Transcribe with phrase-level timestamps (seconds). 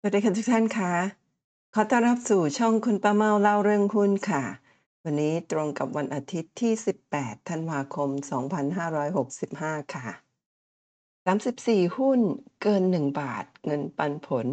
[0.00, 0.92] สวัสดีค่ะทุกท่านคะ
[1.74, 4.44] ขอต้อนรับสู่ช่องคุณป้าเมาเล่าเรื่องหุ้นค่ะ
[5.04, 6.72] วันนี้ตรงกับวันอาทิตย์ที่
[7.10, 8.10] 18 ธันวาคม
[8.80, 10.08] 2565 ค่ะ
[11.26, 12.20] 34 หุ้น
[12.62, 14.46] เกิน 1 บาท เงินปันผล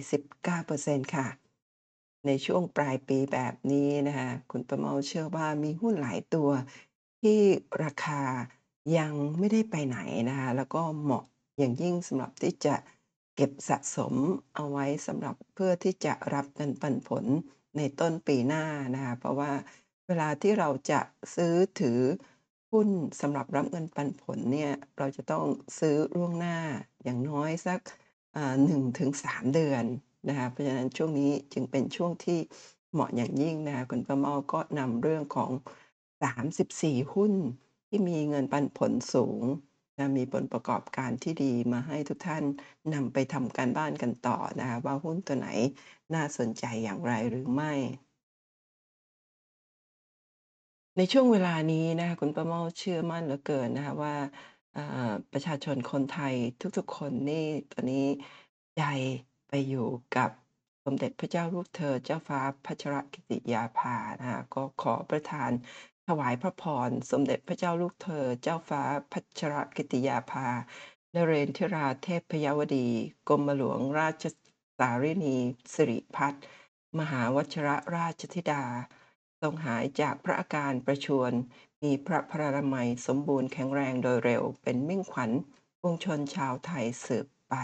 [0.00, 1.28] 5-49%ค่ะ
[2.26, 6.50] ในช่วงปลายปีแบบนี้นะคะคุณป้าเมาเชื่อว่ามีหุ้นหลายตัว
[7.20, 7.40] ที่
[7.82, 8.22] ราคา
[8.98, 11.24] ยังไม่ได้ไปไหนนะคะแล้วก็เหมาะ
[11.58, 12.76] อย่างยิ่งสำหรับที่จะ
[13.36, 14.14] เก็บสะสม
[14.54, 17.24] เอาไว้สำหรับเพื่อที่จะรับเงินปันผล
[17.76, 18.64] ในต้นปีหน้า
[18.94, 19.52] นะคะ เพราะว่า
[20.06, 21.00] เวลาที่เราจะ
[21.34, 22.00] ซื้อถือ
[22.72, 22.88] หุ้น
[23.20, 25.46] สำหรับรับเงินปันผลเนี่ย เราจะต้อง
[25.78, 26.56] ซื้อล่วงหน้า
[27.04, 27.80] อย่างน้อยสัก
[28.36, 29.84] อ่า1-3เดือน
[30.28, 32.38] นะคะ เพราะฉะนั้นช่วงนี้จึงเป็นช่วงที่
[32.92, 35.50] เหมาะอย่างยิ่งนะคะคุณป้าเมาก็นำเรื่องของ
[36.22, 37.32] 34 หุ้น
[37.88, 39.42] ที่มีเงินปันผลสูง
[40.16, 42.44] มีผลประกอบการที่ดีมาให้ทุกท่าน
[42.94, 45.48] นำไปทำการบ้านกันต่อนะคะว่าหุ้นตัวไหน
[46.14, 47.72] น่าสนใจอย่างไรหรือไม่
[50.96, 54.14] ในช่วงเวลานี้นะคะคุณป้าเมาเชื่อมั่นเหลือเกินนะคะว่า
[54.76, 56.34] อ่าประชาชนคนไทย
[56.76, 58.06] ทุกๆคนนี่ตอนนี้
[58.76, 58.82] ใจ
[59.48, 60.30] ไปอยู่กับ
[60.84, 65.50] สมเด็จพระเจ้าลูกเธอเจ้าฟ้าพัชรกิติยาภานะคะก็ขอประทาน
[66.08, 70.48] ถวายพระพร สมเด็จพระเจ้าลูกเธอ เจ้าฟ้าพัชรกิติยาภา
[71.14, 72.88] นเรนทิราเทพพยวดี
[73.28, 74.24] กรมหลวงราช
[74.78, 75.36] สารินี
[75.74, 76.44] สิริพัฒน์
[76.98, 78.64] มหาวชิรราชธิดา
[79.40, 81.32] ทรงหายจากพระอาการประชวร
[81.82, 85.30] มีพระพรานามัยสมบูรณ์แข็งแรงโดยเร็ว เป็นมิ่งขวัญ
[85.82, 87.54] วงชนชาวไทยสืบไป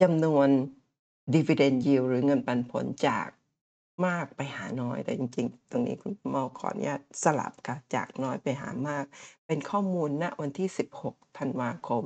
[0.03, 0.49] จำนวน
[1.35, 3.29] Dividend Yield หรือเงินปันผลจาก
[4.07, 9.05] มากไปหาน้อย แต่จริง ๆ ตรงนี้คุณป้าเมาขออนุญาตสลับค่ะจากน้อยไปหามาก
[9.47, 12.05] เป็นข้อมูลณวันที่ 16 ธันวาคม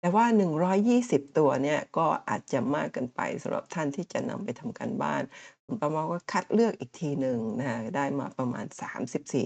[0.00, 5.22] แต่ว่า 120 ตัวเนี่ยก็อาจจะมากเกินไปสำหรับท่านที่จะนำไปทำการบ้าน
[5.64, 7.66] คุณป้าเมาก็คัดเลือกอีกทีหนึ่งนะ
[7.96, 9.44] ได้มาประมาณ 34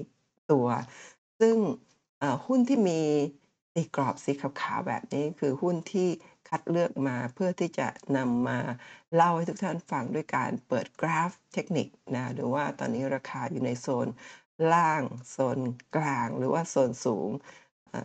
[0.51, 0.67] ตัว
[1.41, 1.57] ซึ่ง
[2.47, 3.01] หุ้นที่มี
[3.75, 6.09] ตีกรอบสีขาวๆแบบนี้คือหุ้นที่
[6.49, 8.59] คัดเลือกมาเพื่อที่จะนำมา
[9.15, 14.09] เล่าให้ทุกท่านฟังด้วยการเปิดกราฟเทคนิคนะหรือว่าตอนนี้ราคาอยู่ในโซน
[14.73, 15.59] ล่าง โซน
[15.97, 17.31] กลางหรือว่าโซนสูง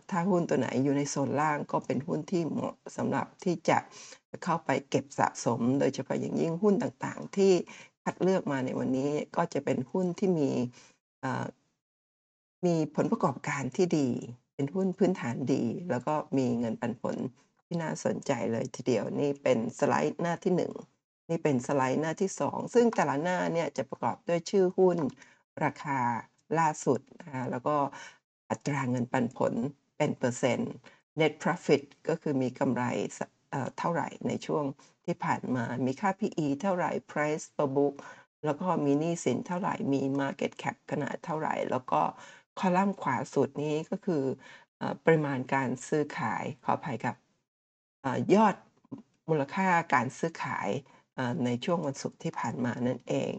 [0.09, 3.77] ถ้าหุ้นตัวไหนอยู่ในโซนล่างก็เป็นหุ้นที่เหมาะสำหรับที่จะ
[4.43, 7.53] เข้าไปเก็บสะสม โดยเฉพาะอย่างยิ่งหุ้นต่างๆ ที่
[8.03, 10.49] คัดเลือกมาในวันนี้ก็จะเป็นหุ้นที่มี
[12.65, 14.09] มีผลประกอบการที่ดี
[14.53, 17.15] เป็นหุ้นพื้นฐานดี แล้วก็มีเงินปันผล
[17.71, 20.73] ที่น่าสนใจเลยทีเดียวนี่เป็นสไลด์หน้าที่ 1
[21.29, 24.97] นี่เป็นสไลด์หน้าที่ 2 ซึ่งแต่ละหน้าเนี่ยจะประกอบด้วยชื่อหุ้น
[25.63, 25.99] ราคา
[26.59, 27.75] ล่าสุดนะคะแล้วก็
[28.49, 29.53] อัตราเงินปันผล
[29.97, 30.71] เป็นเปอร์เซ็นต์
[31.19, 32.83] Net Profit ก็คือมีกำไร
[33.51, 34.65] เอ่อเท่าไหร่ในช่วง
[35.05, 37.95] ที่ผ่านมามีค่า PE เท่าไหร Price per book
[38.45, 42.01] แล้วก็มีหนี้สินเท่าไหร่ มี Market Cap ขนาดเท่าไหร่ แล้วก็
[42.59, 44.23] คอลัมน์ขวาสุดนี้ก็คือ
[44.79, 47.30] อ่าปริมาณการซื้อขายขออภัยครับ
[48.33, 48.55] ยอด
[49.29, 50.69] มูลค่าการซื้อขาย
[51.45, 53.31] ในช่วงวันศุกร์ที่ผ่านมานั่นเอง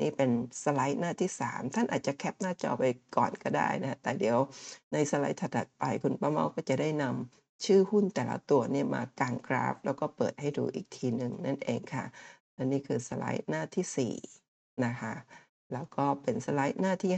[0.00, 0.30] นี่เป็น
[0.62, 2.84] สไลด์หน้าที่ 3 ท่านอาจจะแคปหน้าจอไป
[3.16, 4.38] ก่อนก็ได้นะแต่เดี๋ยว
[4.92, 12.04] ในสไลด์ถัดไปคุณป้าเมาก็จะได้นำชื่อหุ้นแต่ละตัวเนี่ยมากางกราฟ แล้วก็เปิดให้ดูอีกทีหนึ่งนั่นเองค่ะ
[12.54, 14.14] และนี่คือสไลด์หน้าที่
[14.46, 15.14] 4 นะคะ
[15.72, 17.14] แล้วก็เป็นสไลด์หน้าที่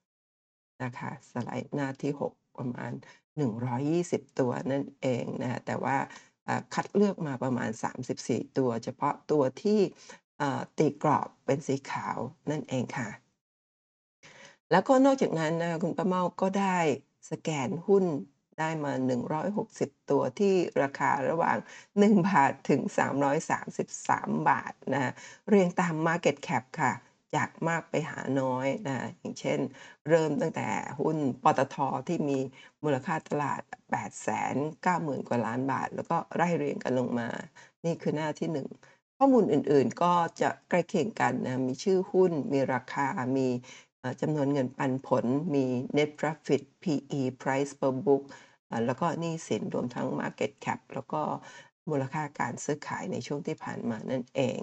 [0.00, 2.92] 5 นะคะ สไลด์หน้าที่ 6 ประมาณ
[3.42, 5.96] 120 ตัวนั่นเองนะคะแต่ว่า
[6.74, 7.70] คัดเลือกมาประมาณ
[8.14, 9.80] 34 ตัว เฉพาะตัวที่
[10.78, 12.18] ตีกรอบเป็นสีขาว
[12.50, 13.08] นั่นเองค่ะ
[14.70, 16.78] แล้วก็นอกจากนั้นนะคุณป้าเมาก็ได้
[17.30, 18.04] สแกนหุ้น
[18.58, 18.92] ได้มา
[19.50, 21.58] 160 ตัวที่ราคาระหว่าง
[21.92, 22.80] 1 บาทถึง
[23.64, 25.12] 333 บาทนะคะ
[25.48, 26.92] เรียงตาม Market Cap ค่ะ
[27.34, 29.58] จากมากไปหาน้อยนะอย่างเช่น
[30.08, 30.68] เริ่มตั้งแต่
[31.00, 31.76] หุ้นปตท.
[32.08, 32.38] ที่มี
[32.82, 33.60] มูลค่าตลาด
[34.40, 37.28] 890,000 กว่าล้านบาท แล้วก็ไล่เรียงกันลงมา
[37.84, 38.68] นี่คือหน้าที่ 1
[39.18, 43.48] ข้อมูลอื่นๆก็จะใกล้เคียงกันนะมีชื่อหุ้น มีราคา มี
[44.20, 45.66] จำนวนเงินปันผล มี
[45.96, 48.22] Net Profit PE Price per book
[48.86, 51.22] แล้วก็นี้สินรวมทั้ง Market Cap แล้วก็
[51.90, 54.58] มูลค่าการซื้อขายในช่วงที่ผ่านมานั่นเอง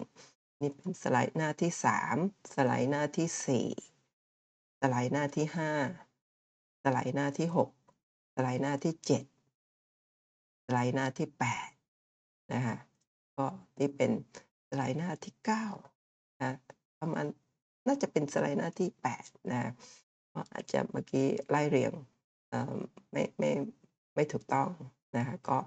[0.62, 1.72] นี่เป็นสไลด์หน้าที่
[2.14, 5.46] 3 สไลด์หน้าที่ 4 สไลด์หน้าที่
[6.16, 11.28] 5 สไลด์หน้าที่ 6 สไลด์หน้าที่ 7 สไลด์หน้าที่
[11.90, 12.78] 8 นะคะ
[13.38, 13.46] ก็
[13.80, 14.12] นี่เป็น
[14.70, 15.34] สไลด์หน้าที่
[15.88, 16.52] 9นะ
[17.00, 17.26] ประมาณ
[17.88, 19.72] น่าจะเป็นสไลด์หน้าที่ 8 นะคะ
[20.34, 21.94] ก็อาจจะเมื่อกี้ไล่เรียง
[23.12, 23.52] ไม่ไม่
[24.16, 24.70] ไม่ถูกต้อง
[25.18, 25.58] นะคะก็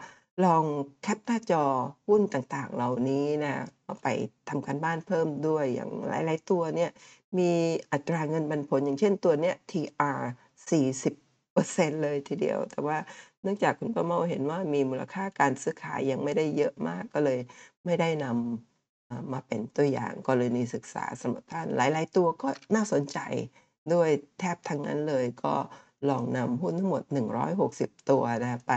[0.43, 0.65] ลอง
[1.03, 1.65] แคปหน้าจอ
[2.09, 3.55] หุ้นต่างๆ เหล่านี้นะ
[3.85, 4.07] เอาไป
[4.49, 6.91] ทำการบ้านเพิ่มด้วยอย่างหลาย ๆ ตัวเนี่ย
[7.39, 7.51] มี
[7.93, 10.21] อัตราเงินปันผลอย่างเช่นตัวเนี้ย TR
[10.71, 12.99] 40%เลยทีเดียว แต่ว่า
[13.43, 17.39] เนื่องจากคุณป้าเมาเห็นว่ามีมูลค่าการซื้อขายยังไม่ได้เยอะมากก็เลย
[17.85, 23.19] ไม่ได้นำมาเป็นตัวอย่างกรณีศึกษาสำหรับท่านหลาย ๆ ตัวก็น่าสนใจ
[23.93, 24.09] ด้วย
[24.39, 25.55] แทบทั้งนั้นเลยก็
[26.09, 28.73] ลองนำหุ้นทั้งหมด 160 ตัวนะไป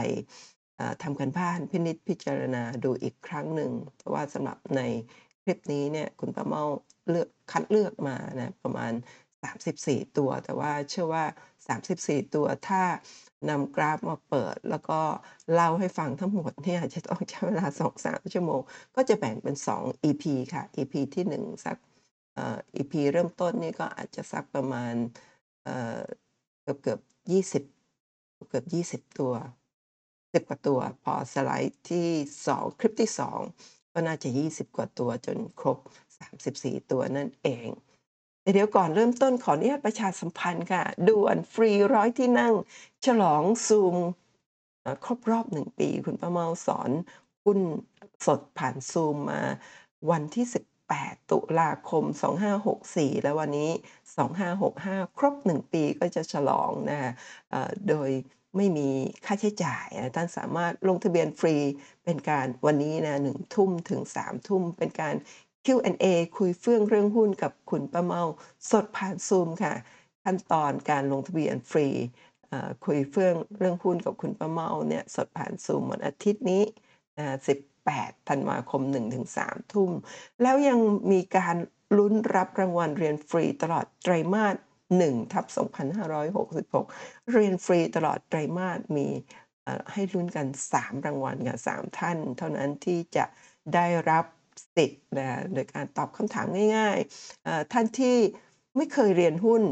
[1.03, 4.81] ทำการบ้านพินิจพิจารณาดูอีกครั้งหนึ่งเพราะว่าสำหรับใน
[5.44, 6.63] คลิปนี้เนี่ยคุณป้าเมา
[7.09, 8.94] เลือกคัดเลือกมานะประมาณ
[9.56, 11.25] 34 ตัว แต่ว่าเชื่อว่า
[11.77, 12.81] 34 ตัวถ้า
[13.50, 15.00] นำกราฟมาเปิด แล้วก็
[15.53, 17.68] เล่าให้ฟังทั้งหมดเนี่ยจะต้องใช้เวลา
[18.03, 18.62] 2-3 ชั่วโมง
[18.95, 21.77] ก็จะแบ่งเป็น 2 EP ค่ะ EP ที่ 1 สัก
[22.33, 24.94] เอ่อ EP เริ่มต้นนี่ก็อาจจะสักประมาณ
[25.63, 26.00] เอ่อ
[26.81, 27.63] เกือบๆ20
[28.50, 28.65] เกือบ
[29.06, 29.33] 20 ตัว
[30.33, 32.09] 10กว่าตัว พอสไลด์ที่
[32.45, 33.12] 2คลิปที่
[33.51, 35.77] 2ก็น่าจะ 20 กว่าตัวจนครบ
[36.33, 37.69] 34 ตัวนั่นเอง
[38.53, 42.53] เดี๋ยวก่อนเริ่มต้นขออนุญาตประชาสัมพันธ์ค่ะ ด่วนฟรี100ที่นั่ง
[43.06, 43.95] ฉลองซูม
[45.06, 46.91] ครบรอบ1ปี คุณป้าเมาสอน
[47.44, 47.59] หุ้น
[48.25, 49.41] สดผ่านซูมมา
[50.12, 50.45] วันที่
[50.88, 52.03] 18 ตุลาคม
[52.63, 53.71] 2564 และวันนี้
[54.45, 57.12] 2565 ครบ 1 ปีก็จะฉลองนะะ
[57.89, 58.09] โดย
[58.57, 58.89] ไม่มี
[59.25, 61.56] ค่าใช้จ่ายนะท่านสามารถลงทะเบียนฟรี
[62.04, 65.15] เป็นการวันนี้นะ1ทุ่มถึง3ทุ่ม เป็นการ
[65.65, 66.06] Q&A
[66.38, 68.24] คุยเฟื่องเรื่องหุ้นกับคุณป้าเมา
[68.69, 69.74] สดผ่านซูมค่ะ
[70.24, 71.88] ขั้นตอนการลงทะเบียนฟรี
[72.86, 76.63] คุยเฟื่องเรื่องหุ้นกับคุณป้าเมาเนี่ยสดผ่านซูมวันอาทิตย์นี้
[77.18, 77.36] นะ
[77.81, 78.81] 18ธันวาคม
[79.27, 79.92] 1-3 ทุ่ม
[80.42, 80.80] แล้วยัง
[81.12, 81.56] มีการ
[81.98, 84.56] ลุ้นรับรางวัลเรียนฟรีตลอดไตรมาส
[84.92, 86.86] 1/2566
[87.34, 89.07] เรียนฟรีตลอดไตรมาสมี
[89.92, 93.25] ให้ลุ้นกัน 3 รางวัลค่ะ3ท่าน เท่านั้นที่จะ
[93.74, 94.25] ได้รับ
[94.75, 96.48] สิทธิ์นะโดยการตอบคำถาม
[96.78, 98.18] ง่ายๆ ท่านที่
[98.75, 99.63] ไม่เคยเรียนหุ้น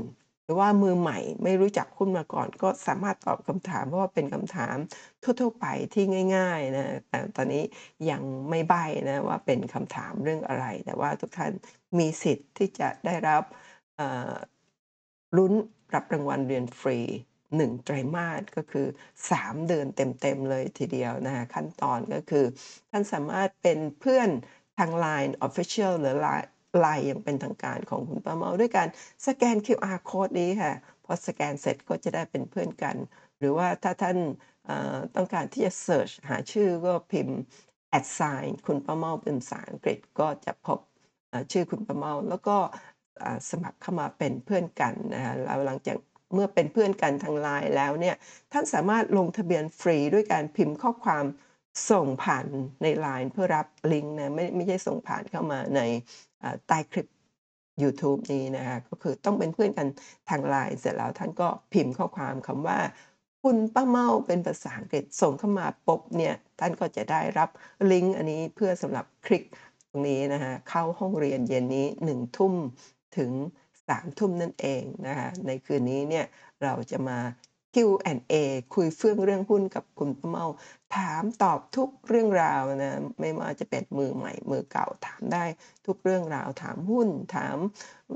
[0.44, 4.78] หรือว่ามือใหม่ไม่รู้จักหุ้นมาก่อน ก็สามารถตอบคำถามเพราะว่าเป็นคำถาม
[5.24, 6.04] ทั่วๆไปที่
[6.36, 7.64] ง่ายๆนะแต่ตอนนี้
[8.10, 8.74] ยังไม่ใบ
[9.10, 11.52] นะว่าเป็นคำถามเรื่องอะไร แต่ว่าทุกท่าน
[12.00, 13.44] มีสิทธิ์ที่จะได้รับ
[15.38, 15.54] ลุ้น
[15.94, 17.00] รับรางวัลเรียนฟรี
[17.42, 18.88] 1 ไตรมาสก็คือ
[19.30, 22.46] 3 เดือนเต็ม ๆ เลยทีเดียวนะคะ ขั้นตอนก็คือ
[22.92, 24.30] ท่านสามารถเป็นเพื่อน
[24.78, 26.16] ทาง LINE Official หรือ
[26.86, 28.88] LINE อย่างเป็นทางการของคุณป้าเมาด้วยการ
[29.28, 30.74] สแกน QR โคดนี้ค่ะ
[31.06, 32.96] พอสแกนเสร็จก็จะได้เป็นเพื่อนกัน
[33.40, 34.18] หรือว่าถ้าท่าน
[35.16, 37.38] ต้องการที่จะเซิร์ชหาชื่อก็พิมพ์
[37.98, 40.80] at sign @คุณป้าเมาเป็นภาษาอังกฤษก็จะพบ
[41.52, 42.58] ชื่อคุณป้าเมา แล้วก็
[43.50, 45.98] สมัครเข้ามาเป็นเพื่อนกันนะคะแล้วหลังจาก
[46.34, 48.16] เมื่อเป็นเพื่อนกันทาง LINE แล้วเนี่ย
[48.52, 51.26] ท่านสามารถลงทะเบียนฟรีด้วยการพิมพ์ข้อความ
[51.92, 52.46] ส่งผ่าน
[52.84, 55.82] ใน LINE เพื่อรับลิงก์นะไม่ไม่ใช่ส่งผ่านเข้ามาใน
[56.68, 57.08] ใต้คลิป
[57.82, 59.88] ยูทูบนี้นะคะก็คือต้องเป็นเพื่อนกัน
[60.30, 62.80] ทาง LINE เสร็จแล้วท่านก็พิมพ์ข้อความคำว่า
[63.44, 67.50] คุณป้าเมาเป็นภาษาอังกฤษส่งเข้ามาปุ๊บเนี่ยท่านก็จะได้รับ
[67.92, 69.44] ลิงก์อันนี้เพื่อสำหรับคลิก
[69.90, 72.54] ตรงนี้นะคะเข้าห้องเรียนเย็นนี้1ทุ่ม
[73.18, 73.32] ถึง
[73.90, 76.26] 3ทุ่มนั่นเองนะคะในคืนนี้เนี่ย
[76.64, 77.20] เราจะมา
[77.74, 78.34] Q&A
[78.76, 80.46] คุยเฟื่องเรื่องหุ้นกับคุณป้าเมา
[80.96, 85.46] ถามตอบทุกเรื่องราวนะไม่ว่าจะเป็นมือใหม่มือเก่าถามได้
[85.86, 87.58] ทุกเรื่องราว ถามหุ้น ถาม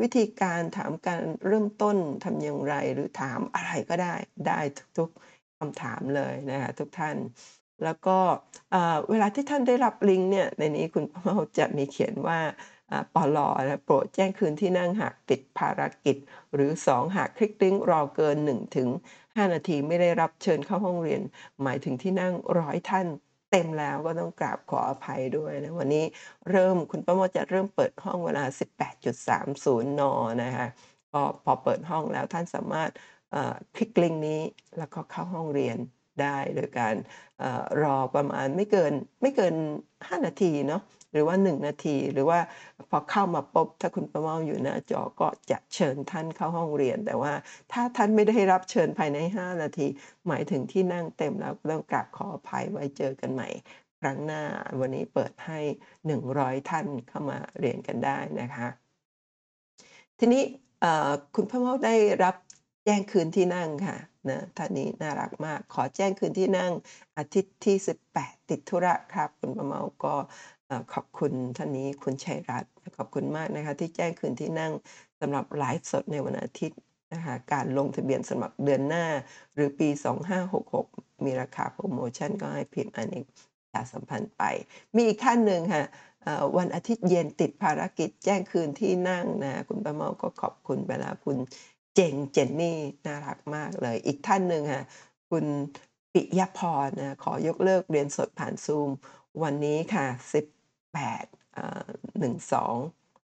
[0.01, 4.15] วิธีการถามการเริ่มต้นทำอย่างไร หรือถามอะไรก็ได้
[4.47, 4.59] ได้
[4.97, 7.17] ทุกๆคำถามเลยนะคะทุกท่าน
[7.83, 8.17] แล้วก็
[9.09, 12.39] เวลาที่ท่านได้รับลิงก์เนี่ยในนี้คุณป้าเมาจะมีเขียนว่า
[13.15, 16.17] ปล.นะโปรดแจ้งคืนที่นั่งหากติดภารกิจ
[16.53, 18.37] หรือ 2 หากคลิกลิงก์รอเกิน
[18.95, 21.21] 1-5นาทีไม่ได้รับเชิญเข้าห้องเรียน
[21.63, 23.07] หมายถึงที่นั่ง100ท่าน
[23.51, 26.05] เต็มแล้วก็ต้องกราบขออภัยด้วยนะ วันนี้
[26.51, 28.43] เริ่มคุณป้ามาจะเริ่มเปิดห้องเวลา
[28.99, 30.01] 18.30 น.
[30.43, 30.67] นะคะ
[31.13, 32.89] ก็พอเปิดห้องแล้วท่านสามารถ
[33.75, 34.41] คลิกลิงก์นี้
[34.77, 35.77] แล้วก็เข้าห้องเรียน
[36.21, 36.95] ได้โดยการ
[37.41, 37.43] อ
[37.81, 39.55] รอประมาณไม่เกินไม่เกิน
[39.95, 40.81] 5 นาทีเนาะ
[41.11, 42.39] หรือว่า 1 นาที หรือว่า
[42.89, 47.33] พอเข้ามาปุ๊บถ้าคุณป้าเมาอยู่หน้าจอก็จะเชิญท่านเข้าห้องเรียน แต่ว่า
[47.71, 49.87] ถ้าท่านไม่ได้รับเชิญภายใน 5 นาที
[50.27, 53.49] หมายถึงที่นั่งเต็มแล้วต้องกราบขออภัยไว้เจอกันใหม่
[54.01, 54.43] ครั้งหน้า
[54.79, 55.59] วันนี้เปิดให้
[56.15, 58.67] 100 ท่านเข้ามาเรียนกันได้นะคะ
[60.19, 60.43] ทีนี้
[61.35, 62.35] คุณพ่อเมาได้รับ
[62.85, 63.97] แจ้งคืนที่นั่งค่ะ
[64.29, 66.71] นะท่านนี้น่ารักมาก ขอแจ้งคืนที่นั่ง
[67.17, 67.75] อาทิตย์ที่
[68.13, 70.15] 18 ติดธุระครับ คุณป้าเมาก็
[70.93, 74.71] ขอบคุณท่านนี้คุณชัยรัตน์ขอบคุณมากนะคะที่แจ้งคืนที่นั่ง
[75.19, 76.79] สำหรับไลฟ์สดในวันอาทิตย์
[77.13, 79.05] นะคะการลงทะเบียนสำหรับเดือนหน้า
[79.53, 79.89] หรือปี
[80.57, 83.29] 2566 มีราคาโพรโมชั่นก็ให้พิมพ์อันนี้ป
[83.63, 84.43] ระชาสัมพันธ์ไป
[84.95, 85.83] มีอีกท่านหนึ่งค่ะ
[86.57, 91.37] วันอาทิตย์เย็นติดภารกิจแจ้งคืนที่นั่งนะคุณป้าเมาก็ขอบคุณไปแล้วคุณ
[91.95, 94.83] เจงเจนนี่น่ารักมากเลย อีกท่านหนึ่งค่ะ
[95.29, 95.45] คุณ
[96.13, 98.89] ปิยพรนะขอยกเลิกเรียนสดผ่าน Zoom
[99.43, 100.05] วันนี้ค่ะ
[100.93, 101.87] 18อ่า
[102.21, 102.79] 12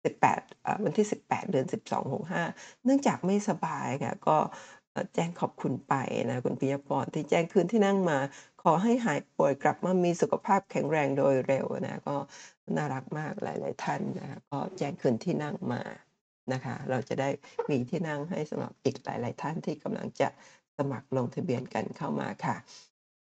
[0.03, 2.11] 18อ่าวันที่ 18 เดือน 12
[2.43, 4.37] 65 เนื่องจากไม่สบายค่ะก็
[5.15, 5.93] แจ้งขอบคุณไป
[6.29, 8.17] นะคุณปิยพรที่แจ้งคืนที่นั่งมา
[8.63, 12.15] ขอให้หายป่วยกลับมามีสุขภาพแข็งแรงโดยเร็วนะก็
[12.77, 15.81] น่ารักมากหลาย ๆ ท่านนะคะก็แจ้งคืนที่นั่งมา
[16.53, 17.29] นะคะ เราจะได้
[17.69, 20.27] มีที่นั่งให้สำหรับอีกหลาย ๆ ท่านที่กำลังจะ
[20.77, 22.55] สมัครลงทะเบียนกันเข้ามาค่ะ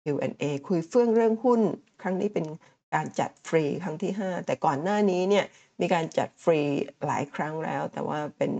[0.04, 1.60] Q&A คุยเฟื่องเรื่องหุ้น
[2.02, 2.46] ครั้งนี้เป็น
[2.94, 5.44] การจัดฟรีครั้งที่ 5 แต่ก่อนหน้านี้เนี่ย
[5.80, 6.60] มีการจัดฟรี
[7.06, 8.52] หลายครั้งแล้ว แต่ว่าเป็น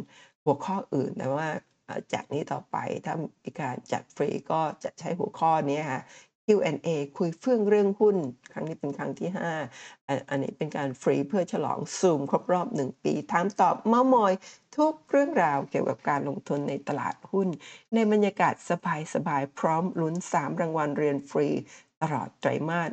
[0.45, 1.49] หัวข้ออื่นแต่ว่า
[2.13, 6.03] จากนี้ต่อไปถ้ามีการจัดฟรีก็จะใช้หัวข้อนี้ค่ะ
[6.47, 8.17] Q&A คุยเฟื่องเรื่องหุ้น
[8.53, 9.31] ครั้งนี้เป็นครั้งที่
[9.73, 14.33] 5 อันอันนี้เป็นการฟรีเพื่อฉลอง Zoom ครบรอบ 1 ปีถามตอบเม้ามอย
[14.77, 17.49] ทุกเรื่องราวเกี่ยวกับการลงทุนในตลาดหุ้น
[17.95, 18.55] ในบรรยากาศ
[19.15, 21.49] สบายๆ พร้อมลุ้น 3 รางวัลเรียนฟรี
[22.03, 22.91] ตลอดไตรมาส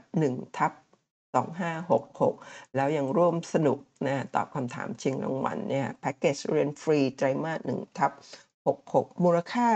[1.38, 9.70] 2566 แล้วยังร่วมสนุกนะตอบคำถามชิงรางวัลเนี่ยแพ็กเกจเรียนฟรีไตรมาส1/66 มูลค่า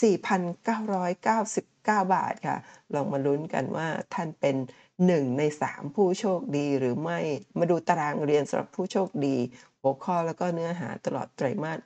[0.00, 2.56] 4,999 บาทค่ะ
[2.94, 4.56] ลองมาลุ้นกันว่าท่านเป็น
[5.00, 7.18] 1 ใน 3 ผู้โชคดีหรือไม่
[7.58, 9.36] มาดูตารางเรียนสำหรับผู้โชคดี
[9.80, 11.78] หัวข้อแล้วก็เนื้อหาตลอดไตรมาส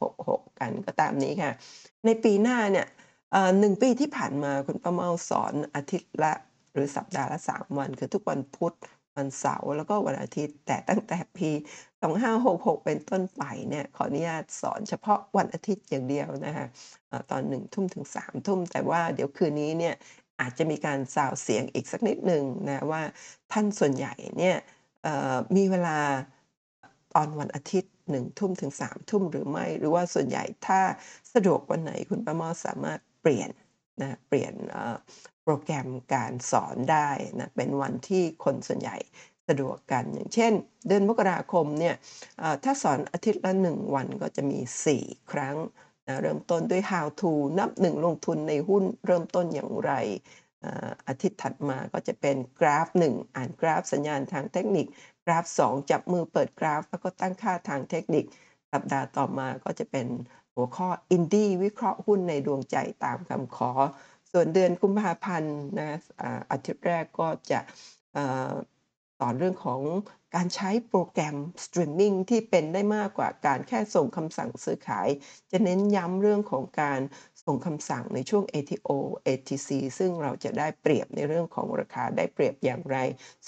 [0.00, 1.52] 1/66 กันก็ตามนี้ค่ะ
[2.04, 2.86] ในปีหน้าเนี่ย
[3.32, 6.34] เอ่อ1ปีที่ผ่านมาคุณป้าเมาสอนอาทิตย์ละ
[6.76, 8.74] หรือสัปดาห์ละ 3 วัน คือทุกวันพุธ
[9.16, 11.50] วันเสาร์แล้วก็วันอาทิตย์ แต่ตั้งแต่ปี
[12.18, 16.66] 2566 เป็นต้นไปเนี่ยขออนุญาตสอนเฉพาะวันอาทิตย์อย่างเดียวนะคะ
[17.08, 19.94] เอ่อตอน1ทุ่มถึง3ทุ่ม แต่ว่าเดี๋ยวคืนนี้เนี่ย
[20.40, 23.02] อาจจะมีการซาวเสียงอีกสักนิดหนึ่งนะว่า
[23.52, 24.56] ท่านส่วนใหญ่เนี่ย
[25.56, 25.98] มีเวลา
[27.14, 30.80] ตอนวันอาทิตย์1ทุ่มถึง3ทุ่มหรือไม่ หรือว่าส่วนใหญ่ถ้า
[31.34, 33.50] สะดวกวันไหนคุณป้ามาสามารถเปลี่ยน
[34.00, 34.52] นะเปลี่ยน
[35.48, 38.96] โปรแกรมการสอนได้นะเป็นวันที่คนส่วนใหญ่
[39.48, 40.52] สะดวกกัน อย่างเช่น
[40.86, 41.94] เดือนมกราคมเนี่ย
[42.64, 44.60] ถ้าสอนอาทิตย์ละ 1 วันก็จะมี
[44.96, 45.56] 4 ครั้ง
[46.06, 49.92] นะเริ่มต้นด้วย How to นับ 1 ลงทุนในหุ้นเริ่มต้นอย่างไร
[51.08, 54.86] อาทิตย์ถัดมาก็จะเป็นกราฟ 1 อ่านกราฟสัญญาณทางเทคนิค
[55.26, 58.24] กราฟ 2 จับมือเปิดกราฟ แล้วก็ตั้งค่าทางเทคนิค
[58.72, 60.06] สัปดาห์ต่อมาก็จะเป็น
[60.54, 63.70] หัวข้อ Indie วิเคราะห์หุ้นในดวงใจตามคำขอ
[64.38, 65.98] ส่วนเดือนกุมภาพันธ์นะ
[66.50, 67.60] อาทิตย์แรกก็จะ
[69.18, 69.80] สอนเรื่องของ
[70.34, 75.08] การใช้โปรแกรมสตรีมมิ่งที่เป็นได้มากกว่าการแค่ส่งคำสั่งซื้อขาย
[75.50, 77.00] จะเน้นย้ำเรื่องของการ
[77.44, 78.90] ส่งคำสั่งในช่วง ATO
[79.26, 82.96] ATC ซึ่งเราจะได้เปรียบในเรื่องของราคาได้เปรียบอย่างไร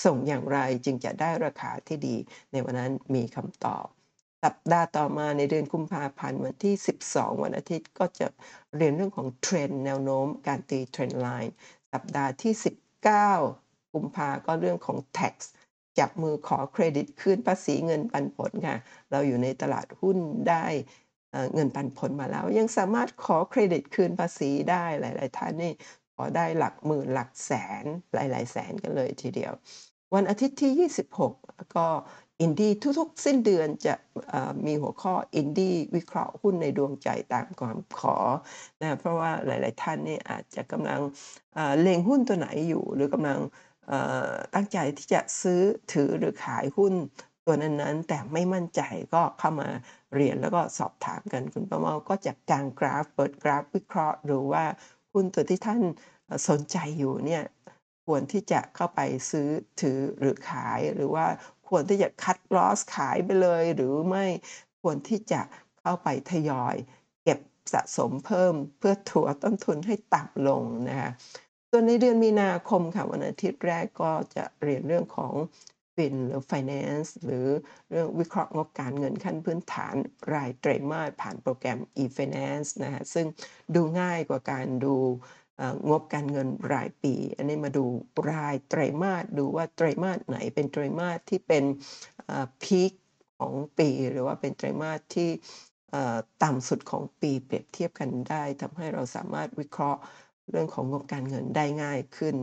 [0.04, 2.16] ส่งอย่างไรจึงจะได้ราคาที่ดี
[2.52, 3.97] ในวันนั้นมีคำตอบ
[4.44, 6.74] สัปดาห์ต่อมาในเดือนกุมภาพันธ์วันที่
[7.06, 8.26] 12 วันอาทิตย์ก็จะ
[8.76, 11.54] เรียนเรื่องของเทรนแนวโน้มการตี trend line
[11.92, 12.52] สัปดาห์ที่
[13.24, 15.34] 19 กุมภาก็เรื่องของ Tax
[15.98, 18.76] จับมือขอเครดิตคืนภาษีเงินปันผลค่ะ
[19.10, 20.18] เราอยู่ในตลาดหุ้น
[20.48, 20.66] ได้
[21.32, 25.72] เเงินปันผลมาแล้ว ยังสามารถขอเครดิตคืนภาษีได้หลาย ๆ ท่านนี่
[26.14, 27.52] ขอได้หลักหมื่นหลักแส
[27.82, 29.52] นหลาย ๆ แสนกันเลยทีเดียว
[30.14, 31.32] วันอาทิตย์ที่ 26
[31.76, 31.88] ก็
[32.44, 33.94] Indie ทุกๆ สิ้นเดือนจะ
[34.66, 38.16] มีหัวข้อ Indie วิเคราะห์หุ้นในดวงใจตามความขอ
[38.82, 41.00] นะเพราะว่าหลาย ๆ ท่านนี่อาจจะกำลัง
[41.80, 43.38] เล็งหุ้นตัวไหนอยู่ หรือกำลัง
[44.54, 46.94] ตั้งใจที่จะซื้อถือหรือขายหุ้น
[47.46, 48.82] ตัวนั้นๆ แต่ไม่มั่นใจ
[49.14, 49.68] ก็เข้ามา
[50.14, 54.64] เรียนแล้วก็สอบถามกันคุณป้าเมาก็จะกางกราฟเปิดกราฟวิเคราะห์ดูว่า
[55.12, 55.82] หุ้นตัวที่ท่าน
[56.48, 57.44] สนใจอยู่เนี่ย
[58.06, 59.48] ควรที่จะเข้าไปซื้อ
[59.80, 61.26] ถือหรือขายหรือว่า
[61.68, 64.26] ควรที่จะ cut loss ขายไปเลย หรือไม่
[64.82, 65.40] ควรที่จะ
[65.80, 66.74] เข้าไปทยอย
[67.22, 67.38] เก็บ
[67.72, 71.10] สะสมเพิ่มเพื่อถัวต้นทุนให้ต่ำลงนะคะ
[71.70, 75.34] ส่วนในเดือนมีนาคมค่ะวันอาทิตย์แรกก็จะเรียนเรื่องของ
[75.94, 77.46] Fin หรือ Finance หรือ
[77.90, 79.94] เรื่องวิเคราะห์งบการเงินขั้นพื้นฐาน
[80.34, 83.26] รายไตรมาสผ่านโปรแกรม eFinance นะคะซึ่ง
[83.74, 84.96] ดูง่ายกว่าการดู
[85.88, 87.84] งบการเงินรายปี อันนี้มาดู
[88.30, 91.64] รายไตรมาสดูว่าไตรมาสไหนเป็นไตรมาสที่เป็น
[92.62, 92.92] peak
[93.38, 95.30] ของปีหรือว่าเป็นไตรมาสที่
[96.42, 100.00] ต่ำสุดของปีเปรียบเทียบกันได้ทำให้เราสามารถวิเคราะห์
[100.50, 102.36] เรื่องของงบการเงินได้ง่ายขึ้น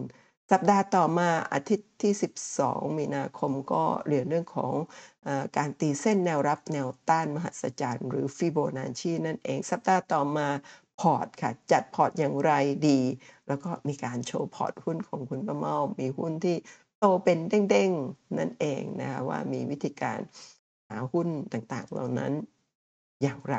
[0.52, 2.14] สัปดาห์ต่อมาอาทิตย์ที่
[2.56, 4.74] 12 มีนาคมก็เรียนเรื่องของ
[5.28, 10.48] อการตีเส้นแนวรับแนวต้านมหัศจรรย์ หรือ Fibonacci นั่นเอง สัปดาห์ต่อมา
[11.02, 12.52] พอร์ตค่ะ จัดพอร์ตอย่างไร
[12.90, 13.00] ดี
[13.48, 16.56] แล้วก็มีการโชว์พอร์ตหุ้นของคุณป้าเม้ามีหุ้นที่
[17.00, 20.20] โตเป็นเด้งๆ นั่นเองนะคะว่ามีวิธีการ
[20.90, 22.34] หาหุ้นต่างๆ เหล่านั้น
[23.22, 23.58] อย่างไร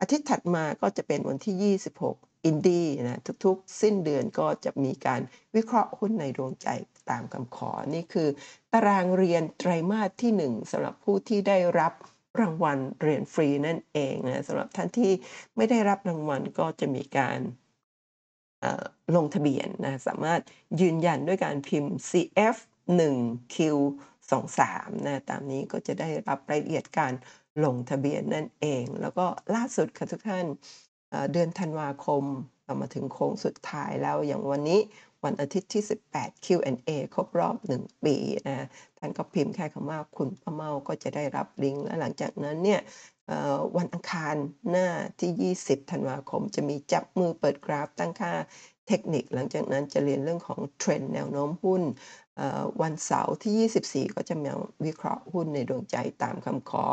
[0.00, 1.76] อาทิตย์ถัดมาก็จะเป็นวันที่
[2.06, 5.20] 26 Indie นะทุกๆ สิ้นเดือนก็จะมีการ
[5.54, 6.68] วิเคราะห์หุ้นในดวงใจ
[7.10, 8.28] ตามคำขอ นี่คือ
[8.72, 11.92] ตารางเรียนไตรมาสที่ 1สำหรับผู้ที่ได้รับ
[12.40, 15.12] รางวัลเรียนฟรีนั่นเองนะสำหรับท่านที่
[15.56, 17.40] ไม่ได้รับรางวัลก็จะมีการ
[19.16, 20.40] ลงทะเบียนนะสามารถ
[20.80, 24.60] ยืนยันด้วยการพิมพ์ CF1Q23
[25.06, 27.12] นะตามนี้ก็จะได้รับรายละเอียดการ
[27.64, 30.46] ลงทะเบียนนั่นเอง แล้วก็ล่าสุดค่ะทุกท่าน
[31.32, 32.24] เดือนธันวาคม
[32.66, 34.80] เรามาถึงโค้งสุดท้ายแล้วอย่างวันนี้
[35.24, 35.82] วันอาทิตย์ที่
[36.14, 38.16] 18 Q&A ครบรอบ 1 ปี
[38.48, 38.66] นะ
[38.98, 42.80] ท่านก็พิมพ์แค่คำว่าคุณป้าเม้าก็จะได้รับลิงก์และหลังจากนั้นเนี่ย
[43.76, 44.36] วันอังคาร
[44.70, 44.88] หน้า
[45.20, 48.32] ที่ 20 ธันวาคม จะมีจับมือเปิดกราฟตั้งค่า
[48.88, 51.82] เทคนิค หลังจากนั้นจะเรียนเรื่องของเทรนด์แนวโน้มหุ้น
[52.82, 54.52] วันเสาร์ที่ 24 ก็จะมา
[54.84, 56.84] วิเคราะห์หุ้นในดวงใจตามคำขอ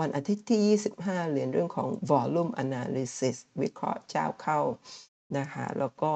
[0.00, 4.60] วันอาทิตย์ที่ 25 เรียนเรื่องของ Volume Analysis วิเคราะห์เจ้าเข้า
[5.38, 6.12] นะคะ แล้วก็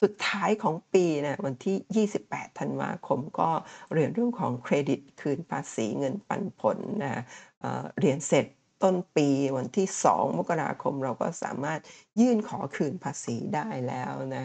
[0.00, 3.50] สุดท้ายของปีนะวันที่ 28 ธันวาคมก็
[3.94, 7.22] เรียนเรื่องของเครดิตคืนภาษีเงินปันผลนะ
[7.60, 8.46] เเรียนเสร็จ
[8.82, 11.80] ต้นปีวันที่ 2 มกราคมเราก็สามารถ
[12.20, 14.44] ยื่นขอคืนภาษีได้แล้วนะ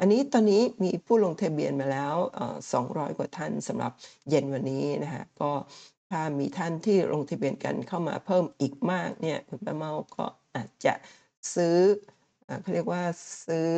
[0.00, 3.92] อันนี้ตอนนี้มีผู้ลงทะเบียนมาแล้วเอ่อ200 กว่าท่านสำหรับ
[4.28, 5.52] เย็นวันนี้นะคะก็
[6.10, 10.94] ถ้ามีท่านที่ลงทะเบียนกันเข้ามาเพิ่มอีกมากเนี่ยคุณป้าเมาก็อาจจะ
[11.54, 11.78] ซื้อ
[12.60, 13.02] เขาเรียกว่า
[13.46, 13.70] ซื้อ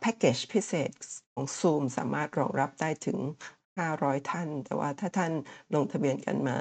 [0.00, 0.90] แพ็กเกจพิเศษ
[1.32, 3.18] ของ Zoom สามารถรองรับได้ถึง
[3.78, 5.32] 500 ท่าน แต่ว่าถ้าท่าน
[5.74, 6.58] ลงทะเบียนกันมา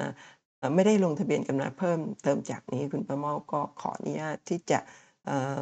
[0.75, 4.79] ไม่ได้ลงทะเบียนกันมาเพิ่มเติมจากนี้คุณป้าเมาก็ขออนุญาตที่จะ
[5.25, 5.61] เอ่อ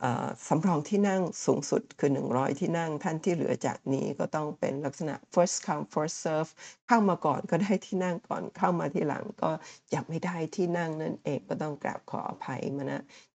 [0.00, 6.50] เอ่อสำรองที่นั่งสูงสุดคือ 100 ที่นั่ง ท่านที่เหลือจากนี้ก็ต้องเป็นลักษณะ First come first serve
[6.86, 9.50] เข้ามาก่อนก็ได้ที่นั่งก่อนเข้ามาทีหลังก็
[9.92, 12.92] จะไม่ได้ที่นั่งนั่นเองก็ต้องกราบขออภัยมาณ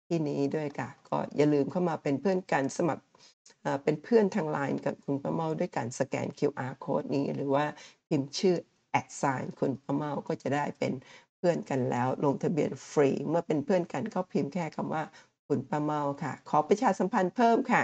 [0.09, 3.05] ที่นี้ด้วยค่ะ ก็อย่าลืมเข้ามาเป็นเพื่อนกันสมัคร
[3.65, 7.65] อ่าเป็นเพื่อนทาง LINE กับคุณป้าเมาด้วยการสแกน QR code นี้ หรือว่า
[8.09, 8.57] พิมพ์ชื่อ
[9.21, 10.93] @sign คุณป้าเมาก็จะได้เป็น
[11.37, 15.03] เพื่อนกันแล้ว ลงทะเบียนฟรี เมื่อเป็นเพื่อนกันก็พิมพ์แค่คำว่า
[15.49, 17.83] คุณป้าเมาค่ะ ขอประชาสัมพันธ์เพิ่มค่ะ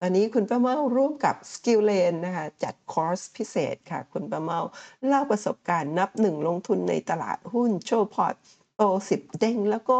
[0.00, 4.60] ตอนนี้คุณป้าเมาร่วมกับ Skillane นะคะจัดคอร์สพิเศษค่ะ คุณป้าเมา
[5.06, 8.34] เล่าประสบการณ์นับ1ลงทุนในตลาดหุ้นโชว์พอร์ต
[8.76, 8.82] โต
[9.14, 9.98] 10 เด้ง แล้วก็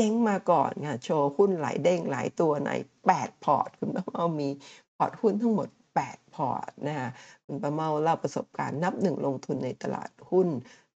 [0.00, 2.70] เจ๊งมาก่อนค่ะโชว์หุ้นหลายเด้งหลายตัวใน
[3.08, 4.48] 8 พอร์ต คุณป้าเมามี
[4.96, 5.68] พอร์ตหุ้นทั้งหมด
[6.02, 7.08] 8 พอร์ตนะคะ
[7.46, 10.48] คุณป้าเมาเล่าประสบการณ์นับ1ลงทุนในตลาดหุ้น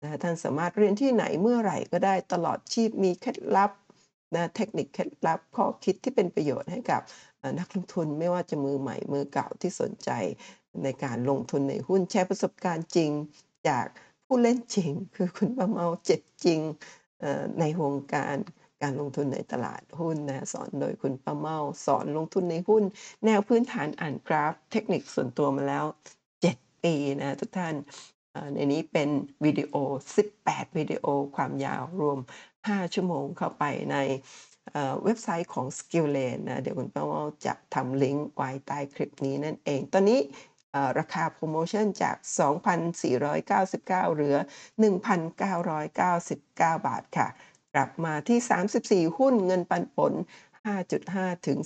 [0.01, 3.71] นะคะท่านสามารถเรียนที่ไหนเมื่อไหร่ก็ได้ตลอดชีพมีเคล็ดลับ
[4.35, 7.01] นะเทคนิคเคล็ดลับข้อคิดที่เป็นประโยชน์ให้กับ
[7.59, 10.09] นักลงทุนไม่ว่าจะมือใหม่มือเก่าที่สนใจ
[10.83, 13.11] ในการลงทุนในหุ้นแชร์ประสบการณ์จริง
[13.67, 13.85] จาก
[14.25, 16.59] ผู้เล่นจริง คือคุณป้าเมาเจ็บจริง
[17.59, 18.37] ในวงการ
[18.83, 22.83] การลงทุนในตลาดหุ้นนะสอนโดยคุณป้าเมาสอนลงทุนในหุ้น
[23.25, 25.85] แนวพื้นฐานอ่านกราฟ เทคนิคส่วนตัวมาแล้ว
[26.39, 27.75] 7 ปีนะทุกท่าน
[28.53, 29.09] ในนี้เป็น
[29.45, 29.73] วิดีโอ
[30.25, 32.19] 18 วิดีโอความยาวรวม
[32.55, 33.97] 5 ชั่วโมงเข้าไปใน
[35.03, 40.21] เว็บไซต์ของ Skillane นะเดี๋ยวคุณป้าเมาจะทำลิงก์ไว้ใต้คลิปนี้นั่นเอง ตอนนี้
[40.99, 42.15] ราคาโพรโมชั่นจาก
[42.95, 44.37] 2,499 เหลือ
[44.81, 46.35] 1,999
[46.87, 47.27] บาทค่ะ
[47.75, 50.13] กลับมาที่ 34 หุ้นเงินปันผล
[50.79, 51.60] 5.5 ถึง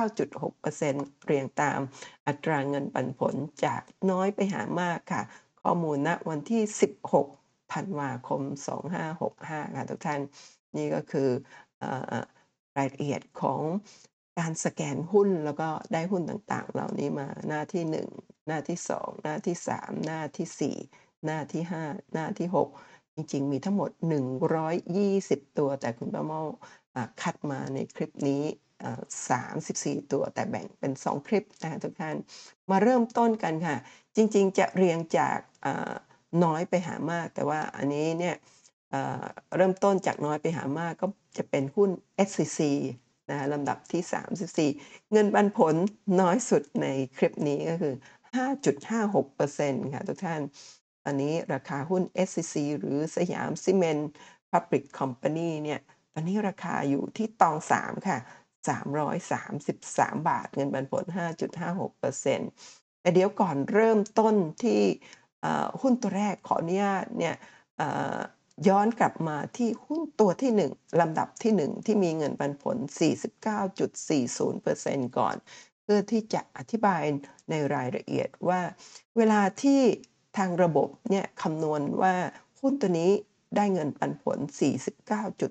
[0.00, 1.80] 49.6%เรียงตาม
[2.26, 5.22] อัตราเงินปันผลจากน้อยไปหามากค่ะ
[5.62, 6.62] ข้อมูลณวันที่
[7.16, 8.42] 16 ธันวาคม
[9.08, 10.20] 2565 ค่ะทุกท่าน
[10.76, 11.28] นี่ก็คือ
[11.82, 11.84] อ
[12.76, 13.60] รายละเอียดของ
[14.38, 17.84] การสแกนหุ้นแล้วก็ได้หุ้นต่างๆ เหล่านี้มาหน้าที่
[18.18, 22.68] 1 หน้าที่ 2 หน้าที่ 3 หน้าที่ 4 หน้าที่ 5 หน้าที่ 6
[23.18, 23.90] จริงๆ มีทั้งหมด
[24.74, 26.42] 120 ตัวแต่คุณป้าเม้า
[27.22, 28.42] คัดมาในคลิปนี้
[29.28, 32.16] 34 ตัวแต่แบ่งเป็น 2 คลิปนะคะทุกท่าน
[32.70, 33.76] มาเริ่มต้นกันค่ะ
[34.16, 35.38] จริงๆ จะเรียงจาก
[36.44, 38.36] น้อยไปหามาก แต่ว่าอันนี้เนี่ย
[39.56, 41.06] เริ่มต้นจากน้อยไปหามากก็
[41.38, 41.90] จะเป็นหุ้น
[42.28, 42.60] SCC
[43.30, 45.74] นะคะลำดับที่ 34 เงินปันผล
[46.20, 47.94] น้อยสุดในคลิปนี้ก็คือ
[48.38, 50.40] 5.56%ค่ะทุกท่าน
[51.08, 54.10] อนนี้ราคาหุ้น SCC หรือสยามซีเมนต์
[54.52, 55.80] Public Company เนี่ย
[56.12, 58.18] ตอนนี้ราคาอยู่ที่ตอง3ค่ะ
[58.68, 61.04] 333 บาท เงินปันผล
[61.84, 64.80] 5.56%แต่เดี๋ยวก่อนเริ่มต้นที่
[65.80, 67.34] หุ้นตัวแรกขออนุญาตเนี่ย
[68.68, 72.76] ย้อนกลับมาที่หุ้นตัวที่ 1 ลำดับที่ 1 ที่มีเงินปันผล
[73.96, 75.36] 49.40%ก่อน
[75.82, 77.02] เพื่อที่จะอธิบาย
[77.50, 78.60] ในรายละเอียดว่า
[79.16, 79.82] เวลาที่
[80.36, 82.14] ทางระบบเนี่ยคำนวณว่า
[82.60, 83.10] หุ้นตัวนี้
[83.56, 84.38] ได้เงินปันผล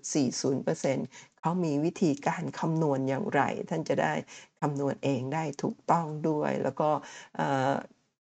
[0.08, 4.14] 49.40%เขามีวิธีการคำนวณอย่างไร ท่านจะได้
[4.62, 6.90] คำนวณเองได้ถูกต้องด้วย แล้วก็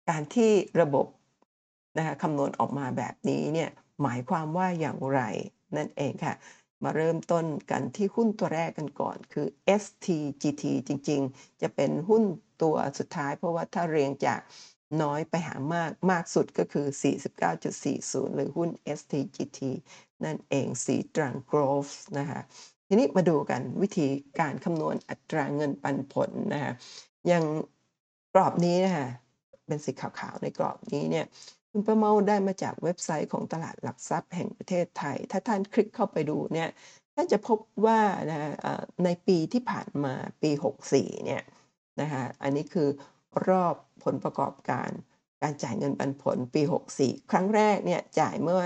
[0.09, 1.07] การที่ระบบ
[1.97, 3.69] นะคะคำนวณออกมาแบบนี้เนี่ย
[4.01, 5.21] หมายความว่าอย่างไร
[5.77, 6.35] นั่นเองค่ะ
[6.83, 9.47] มาเริ่มต้นกันที่หุ้นตัวแรกกันก่อนคือ
[9.81, 12.23] STGT จริง ๆ จะเป็นหุ้น
[12.61, 14.39] ตัวสุดท้ายเพราะว่าถ้าเรียงจาก
[15.01, 16.85] น้อยไปหามากมากสุดก็คือ
[17.61, 19.59] 49.40 หรือหุ้น STGT
[20.25, 22.41] นั่นเองสีตรังโกรฟนะคะ
[22.87, 24.07] ทีนี้มาดูกันวิธี
[24.39, 26.73] การคำนวณอัตราเงินปันผลนะคะ
[27.27, 27.43] อย่าง
[28.33, 29.07] กรอบนี้นะคะ
[29.67, 31.25] เป็นสีขาวๆ ในกรอบนี้เนี่ย
[31.71, 36.69] คุณประเมาได้มาจากเว็บไซต์ของตลาดหลักทรัพย์แห่งประเทศไทย ถ้าท่านคลิกเข้าไปดูเนี่ย
[37.15, 38.53] ท่านจะพบว่านะ
[39.03, 40.51] ในปีที่ผ่านมาปี
[40.87, 41.43] 64เนี่ย
[42.01, 42.87] นะคะอันนี้คือ
[43.47, 44.89] รอบผลประกอบการ
[45.41, 46.61] การจ่ายเงินปันผลปี
[46.97, 48.61] 64 ครั้งแรกเนี่ยจ่ายเมื่อ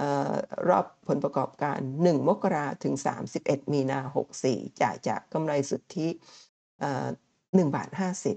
[0.00, 0.32] ออ
[0.68, 2.94] รอบผลประกอบการ 1 มกราถึง
[3.34, 4.00] 31 มีนา
[4.40, 6.08] 64 จ่ายจากกำไรสุทธิ
[6.80, 7.06] เอ่อ
[7.42, 7.88] 1บาท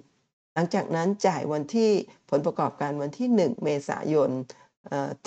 [0.04, 1.92] 50 หลังจากนั้นจ่ายวันที่
[2.30, 4.32] ผลประกอบการวันที่ 1 เมษายน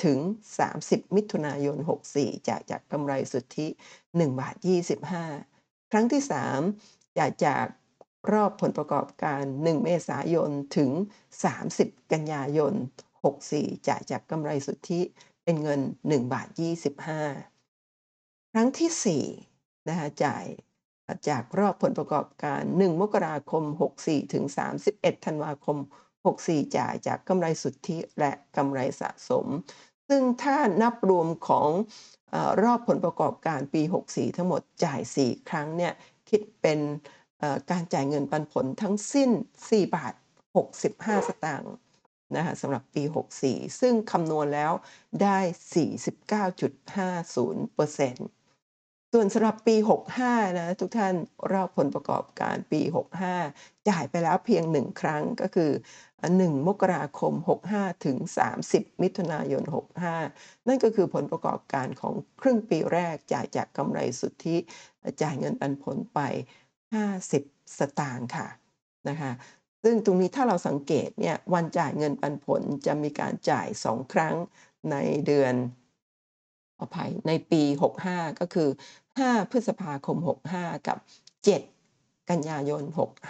[0.05, 0.19] ถึง
[0.67, 1.77] 30 มิถุนายน
[2.13, 3.67] 64 จ่ายจากกำไรสุทธิ
[4.05, 4.55] 1บาท
[5.25, 6.23] 25 ครั้งที่
[6.71, 7.67] 3 จ่ายจาก
[8.33, 10.91] รอบผลประกอบการ 1 เมษายน ถึง
[11.51, 12.75] 30 กันยายน
[13.31, 15.01] 64 จ่ายจากกำไรสุทธิ
[15.45, 16.49] เป็นเงิน 1 บาท
[17.71, 20.45] 25 ครั้งที่ 4 นะคะจ่าย
[21.29, 23.65] จากรอบผลประกอบการ 1 มกราคม
[23.99, 24.45] 64 ถึง
[24.85, 25.79] 31 ธันวาคม
[26.27, 29.47] 64 จ่ายจากกำไรสุทธิและกำไรสะสม
[30.09, 31.71] ซึ่งถ้านับรวมของ
[32.35, 35.93] อรอบผลประกอบการปี 64 ทั้งหมดจ่าย 4 ครั้งเนี่ย
[36.29, 36.79] คิดเป็น
[37.71, 39.31] การจ่ายเงินปันผลทั้งสิ้น
[39.65, 40.15] 4 บาท
[40.67, 41.73] 65 สตางค์
[42.37, 43.03] นะคะสำหรับปี
[43.43, 44.73] 64 ซึ่งคำนวณแล้ว
[45.23, 45.39] ได้
[47.01, 49.77] 49.50%ส่วนสำหรับปี
[50.17, 51.15] 65 นะทุกท่าน
[51.49, 52.81] เรอบผลประกอบการปี
[53.35, 55.71] 65 จ่ายไปแล้วเพียง 1 ครั้งก็คือ
[56.21, 57.33] อ่า1มกราคม
[57.71, 58.17] 65 ถึง
[58.61, 59.63] 30 มิถุนายน
[60.17, 64.57] 65 นั่นก็คือผลประกอบการของครึ่งปีแรกจ่ายจากกำไรสุทธิ
[65.23, 66.21] จ่ายเงินปันผลไป
[66.95, 67.43] 50
[67.79, 68.47] สตางค์ค่ะ
[69.09, 69.33] นะคะ
[69.83, 74.35] ซึ่งตรงนี้ถ้าเราสังเกตเนี่ยวันจ่ายเงินปันผลจะมีการจ่าย 2 ครั้ง
[74.91, 75.55] ในเดือน
[76.81, 77.63] อภัยในปี
[78.05, 78.69] 65 ก็คือ
[79.09, 80.17] 5 พฤษภาคม
[80.53, 80.99] 65 กับ
[81.65, 82.83] 7 กันยายน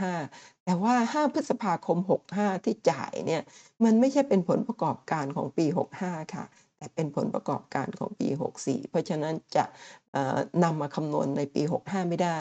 [0.08, 1.98] 65 แต่ว่า 5 พฤษภาคม
[2.32, 3.42] 65 ที่จ่ายเนี่ย
[3.84, 5.66] มันไม่ใช่เป็นผลประกอบการของปี
[6.00, 6.44] 65 ค่ะ
[6.76, 8.28] แต่เป็นผลประกอบการของปี
[8.60, 9.64] 64 เพราะฉะนั้นจะ
[10.12, 12.38] เอ่อนำมาคำนวณในปี 65 ไม่ได้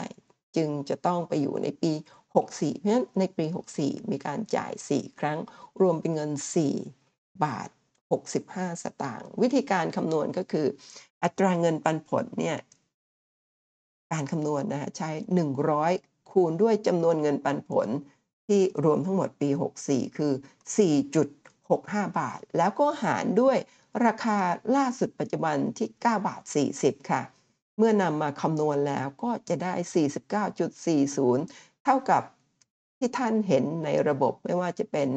[0.56, 3.44] จึงจะต้องไปอยู่ในปี 64 เพราะฉะนั้นในปี
[3.78, 5.38] 64 มีการจ่าย 4 ครั้ง
[5.80, 6.30] รวมเป็นเงิน
[6.86, 7.68] 4 บาท
[8.26, 10.66] 65 สตางค์วิธีการคำนวณก็คือ
[11.22, 12.58] อัตราเงินปันผลเนี่ย
[14.12, 15.10] การคำนวณนะคะใช้
[15.70, 17.88] 100 คูณด้วยจำนวนเงินปันผล
[18.48, 19.48] ที่รวมทั้งหมดปี
[19.84, 20.32] 64 คือ
[21.44, 23.56] 4.65 บาท แล้วก็หารด้วย
[24.06, 24.38] ราคา
[24.76, 26.42] ล่าสุดปัจจุบันที่ 9 บาท
[26.76, 27.22] 40 ค่ะ
[27.82, 29.74] เมื่อนำมาคำนวณแล้วก็จะได้
[30.58, 32.22] 49.40 เท่ากับ
[32.98, 35.08] ที่ท่านเห็นในระบบไม่ว่าจะเป็น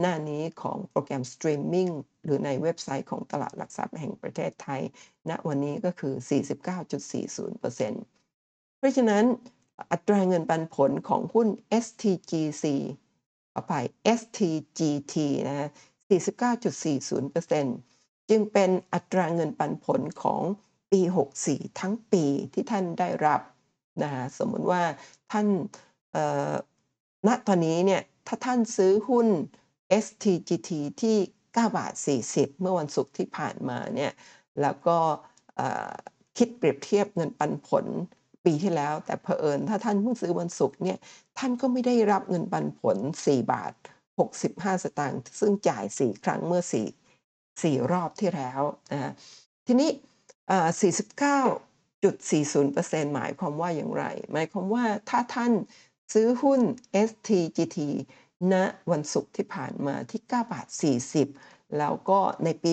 [0.00, 1.88] หน้านี้ของโปรแกรมสตรีมมิ่ง
[2.24, 4.82] หรือในเว็บไซต์ของตลาดหลักทรัพย์แห่งประเทศไทย
[5.30, 6.14] ณวันนี้ก็คือ
[7.26, 9.24] 49.40%เพราะฉะนั้น
[9.92, 11.48] อัตราเงินปันผลของหุ้น
[11.84, 12.64] STGC
[13.52, 13.86] ขออภัย
[14.18, 15.14] STGT
[15.48, 15.68] นะฮะ
[16.98, 20.42] 49.40%จึงเป็นอัตราเงินปันผลของ
[20.92, 21.00] ปี
[21.40, 22.24] 64 ทั้งปี
[22.54, 23.40] ที่ท่านได้รับ
[24.02, 24.82] นะคะสมมุติว่า
[25.32, 25.46] ท่าน
[27.26, 29.28] ณตอนนี้เนี่ยถ้าท่านซื้อหุ้น
[30.04, 30.70] STGT
[31.02, 31.92] ที่9บาท
[32.26, 34.12] 40 เมื่อวันศุกร์ที่ผ่านมาเนี่ย
[34.60, 34.98] แล้วก็
[36.38, 37.86] คิดเปรียบเทียบเงินปันผล
[38.44, 40.98] ปีที่แล้ว แต่เผอิญถ้าท่านเพิ่งซื้อวันศุกร์เนี่ย
[41.38, 43.72] ท่านก็ไม่ได้รับเงินปันผล 4 บาท
[44.28, 46.62] 65 สตางค์ซึ่งจ่าย 4 ครั้งเมื่อ
[47.22, 48.60] 4 4 รอบที่แล้ว
[48.92, 49.12] นะ
[49.66, 49.90] ทีนี้
[50.48, 55.52] เอ่อ5.40%หมายความว่าอย่างไร หมายความว่าถ้าท่าน
[56.12, 56.60] ซื้อหุ้น
[57.08, 57.78] STGT
[58.52, 58.54] ณ
[58.90, 60.66] วันศุกร์ที่ผ่านมาที่9บาท
[61.20, 62.72] 40 แล้วก็ในปี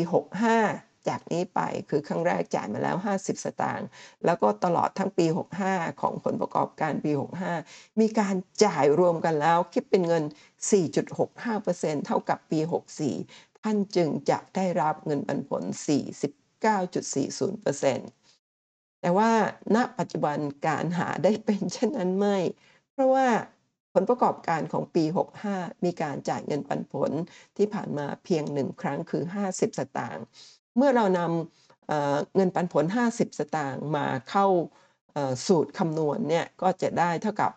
[0.54, 3.88] 65 จากนี้ไปคือครั้งแรกจ่ายมาแล้ว 50 สตางค์
[4.26, 5.26] แล้วก็ตลอดทั้งปี
[5.64, 7.12] 65 ของผลประกอบการปี
[7.56, 10.24] 65 มีการจ่ายรวมกันแล้ว คิดเป็นเงิน
[11.20, 12.60] 4.65%เท่ากับปี
[13.12, 16.66] 64 ท่านจึงจะได้รับเงินปันผล 40 9.40%
[19.02, 19.32] แต่ว่า
[19.76, 22.38] ณปัจจุบันการหาได้เป็นเช่นนั้นไม่
[22.92, 23.28] เพราะว่า
[23.94, 25.04] ผลประกอบการของปี
[25.46, 27.12] 65 มีการจ่ายเงินปันผล
[27.58, 30.24] ที่ผ่านมาเพียงหนึ่งครั้งคือ 50 สตางค์
[30.76, 34.48] เมื่อเรานำเงินปันผล 50 สตางค์มาเข้า
[35.48, 37.52] สูตรคำนวณเนี่ยก็จะได้เท่ากับ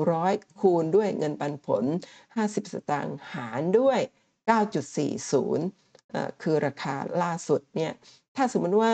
[0.00, 1.84] 100 คูณด้วยเงินปันผล
[2.26, 4.00] 50 สตางค์หารด้วย
[5.20, 7.92] 9.40 คือราคาล่าสุดเนี่ย
[8.42, 8.92] ถ้าสมมติว่า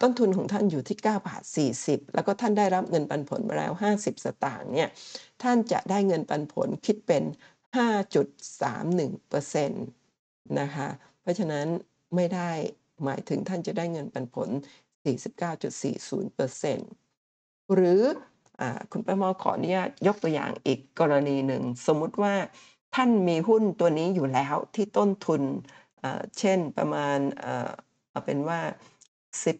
[0.00, 1.42] ต้นทุนของท่านอยู่ที่9บาท
[1.78, 4.88] 40 แล้วก็ท่านได้รับเงินปันผลมาแล้ว 50 สตางค์เนี่ย
[5.42, 7.22] ท่านจะได้เงินปันผลคิดเป็น
[7.76, 9.68] 5.31%
[10.60, 10.88] นะคะ
[11.20, 11.66] เพราะฉะนั้น
[12.14, 12.50] ไม่ได้
[13.04, 14.48] หมายถึงท่านจะได้เงินปันผล
[14.96, 18.02] 49.40%หรือ
[18.60, 22.34] อคุณป้ามอขออนุญาตยกตัวอย่างอีกกรณีหนึ่ง สมมุติว่า
[22.94, 25.42] ท่านมีหุ้นตัวนี้อยู่แล้วที่ต้นทุน
[26.38, 27.18] เช่นประมาณ
[28.16, 28.60] เอาเป็นว่า
[29.44, 29.56] 10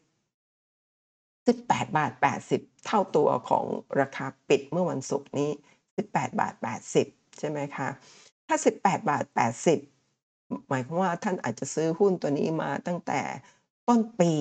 [1.47, 2.12] 18บาท
[2.49, 3.64] 80เท่าตัวของ
[4.01, 5.51] ราคาปิดเมื่อวันศุกร์นี้
[5.95, 6.55] 18บาท
[6.97, 7.88] 80ใช่ไหมคะ
[8.47, 9.25] ถ้า18บาท
[9.97, 13.21] 80หมายความว่าท่านอาจจะซื้อหุ้นตัวนี้มาตั้งแต่
[13.88, 14.33] ต้นปี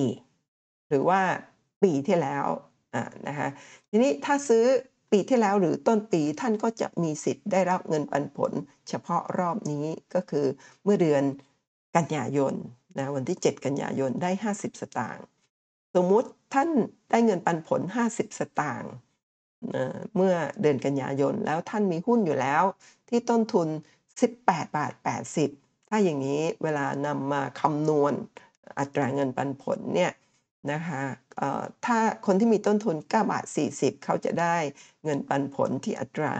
[0.88, 1.20] หรือว่า
[1.82, 2.46] ปีที่แล้ว
[2.94, 3.48] อ่านะคะ
[3.90, 4.64] ทีนี้ถ้าซื้อ
[5.12, 8.52] ปีที่แล้วหรือต้นปีท่านก็จะมีสิทธิ์ได้รับเงินปันผล
[8.88, 10.46] เฉพาะรอบนี้ก็คือ
[10.84, 11.22] เมื่อเดือน
[11.96, 12.54] กันยายน
[12.98, 15.24] นะวันที่ 7 กันยายนได้ 50 สตางค์
[15.94, 16.68] สมมุติท่าน
[17.10, 17.80] ได้เงินปันผล
[18.10, 18.92] 50 สตางค์
[20.16, 22.62] เมื่อเดือนกันยายนแล้วท่านมีหุ้นอยู่แล้ว
[23.08, 23.68] ที่ต้นทุน
[24.18, 24.92] 18 บาท
[25.42, 28.12] 80 ถ้าอย่างนี้เวลานำมาคำนวณ
[28.78, 30.12] อัตราเงินปันผลเนี่ย
[30.72, 31.02] นะคะ
[31.86, 34.56] ถ้าคนที่มีต้นทุน 9 บาท 40 เขาจะได้
[35.04, 36.30] เงินปันผลที่อัตรา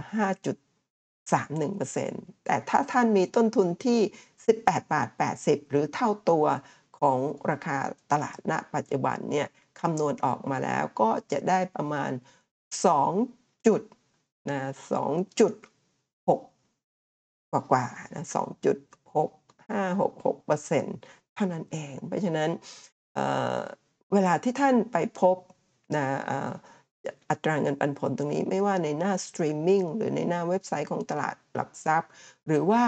[1.32, 4.00] 5.31%แต่ถ้าท่านมีต้นทุนที่
[4.46, 5.08] 18 บาท
[5.40, 6.44] 80 หรือเท่าตัว
[6.98, 7.18] ของ
[7.50, 7.78] ราคา
[8.12, 9.48] ตลาดณปัจจุบันเนี่ย
[9.80, 12.10] คำนวณออกมาแล้วก็จะได้ประมาณ
[12.88, 13.82] 2จุด
[14.50, 14.58] นะ
[16.26, 18.44] 2.6กว่ากว่านะ2.6566%
[21.34, 22.50] เท่านั้นเอง เพราะฉะนั้น
[23.14, 25.36] เเวลาที่ท่านไปพบ
[25.96, 26.04] นะ
[27.30, 32.10] อัตราเงินปันผลตรงนี้ไม่ว่าในหน้าสตรีมมิ่งหรือในหน้าเว็บไซต์ของตลาดหลักทรัพย์
[32.46, 32.82] หรือว่า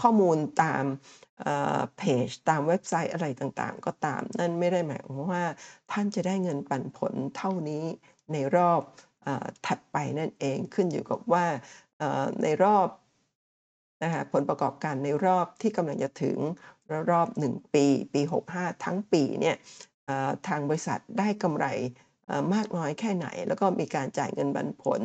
[0.00, 0.84] ข้อมูลตาม
[1.96, 5.44] เพจตามเว็บไซต์อะไรต่างๆ ก็ตาม นั่นไม่ได้หมายความว่า
[5.90, 7.84] ท่านจะได้เงินปันผลเท่านี้
[8.32, 8.80] ในรอบ
[9.26, 9.28] อ
[9.66, 11.46] ถัดไปนั่นเองขึ้นอยู่กับว่า
[12.42, 12.88] ในรอบ
[14.02, 16.38] นะคะผลประกอบการในรอบที่กำลังจะถึง
[17.10, 18.20] รอบ 1 ปี ปี
[18.52, 19.56] 65 ทั้งปีเนี่ย
[20.48, 21.66] ทางบริษัทได้กำไร
[22.54, 25.00] มากน้อยแค่ไหน แล้วก็มีการจ่ายเงินปันผล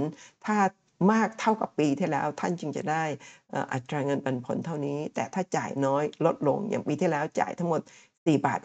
[0.46, 0.58] ถ้า
[1.12, 3.04] มากเท่ากับปีที่แล้ว ท่านจึงจะได้
[3.74, 7.82] อัตราเงินปันผลเท่านี้ แต่ถ้าจ่ายน้อยลดลงอย่างปีที่แล้วจ่ายทั้งหมด
[8.14, 8.60] 4บาท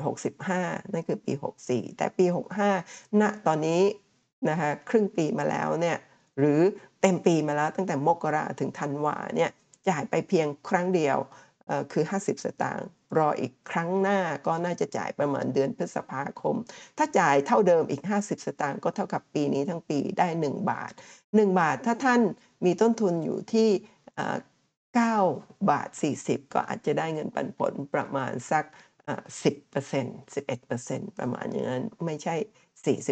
[0.44, 1.32] 65 นั่นคือปี
[1.66, 2.26] 64 แต่ปี
[2.72, 3.82] 65 ณตอนนี้
[4.48, 5.98] นะคะครึ่งปีมาแล้วเนี่ย
[6.38, 6.60] หรือ
[7.00, 9.50] เต็มปีมาแล้วตั้งแต่มกราถึงธันวาเนี่ย
[9.88, 11.18] จ่ายไปเพียงครั้งเดียว
[11.92, 12.87] คือ 50 สตางค์
[13.18, 16.56] รออีกครั้งหน้าก็น่าจะจ่ายประมาณเดือนพฤษภาคม
[16.98, 20.92] ถ้าจ่ายเท่าเดิมอีก 50 สตางค์ก็เท่ากับปีนี้ทั้งปีได้ 1 บาท
[21.24, 22.20] 1 บาทถ้าท่าน
[22.64, 23.68] มีต้นทุนอยู่ที่
[24.88, 25.88] 9บาท
[26.22, 28.64] 40 ก็อาจจะได้เงินปันผลประมาณสัก
[29.44, 32.37] 10% 11%ประมาณอย่างนั้นไม่ใช่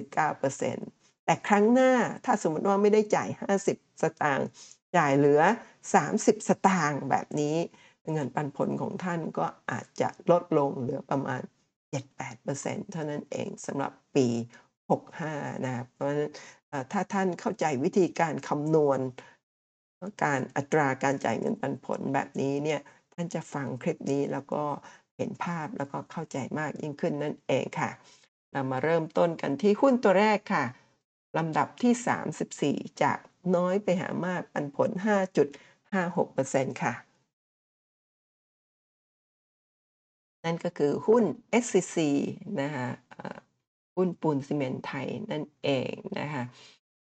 [0.04, 1.92] 49%แต่ครั้งหน้า
[2.24, 3.28] ถ้าสมมติว่าไม่ได้จ่าย
[3.66, 4.48] 50 สตางค์
[4.96, 5.42] จ่ายเหลือ
[5.94, 7.56] 30 สตางค์แบบนี้
[8.12, 11.40] เงินปันผลของท่านก็อาจจะลดลงเหลือประมาณ
[12.02, 14.26] 7-8%เท่านั้นเองสำหรับปี
[14.96, 16.30] 65 นะครับเพราะฉะนั้น
[16.92, 18.98] ถ้าท่านเข้าใจวิธีการคำนวณ
[20.24, 22.80] การอัตราการจ่ายเงินปันผลแบบนี้เนี่ย
[23.14, 24.62] ท่านจะฟังคลิปนี้แล้วก็
[25.16, 27.90] เห็นภาพแล้วก็เข้าใจมากยิ่งขึ้นนั่นเองค่ะ
[28.52, 30.64] เรามาเริ่มต้นกันที่หุ้นตัวแรกค่ะ
[31.38, 33.18] ลำดับที่ 34 จาก
[33.56, 34.90] น้อยไปหามากปันผล
[35.66, 36.94] 5.56%ค่ะ
[40.44, 41.24] นั่นก็คือหุ้น
[41.62, 41.96] SCC
[42.60, 42.88] นะคะ
[43.96, 46.42] หุ้นปูนซีเมนต์ไทยนั่นเองนะคะ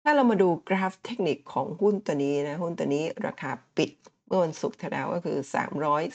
[0.03, 3.91] ถ้าเรามาดูกราฟเทคนิคของหุ้นตัวนี้นะหุ้นตัวนี้ราคาปิด
[4.27, 5.39] เมื่อวันศุกร์ที่แล้วก็คือ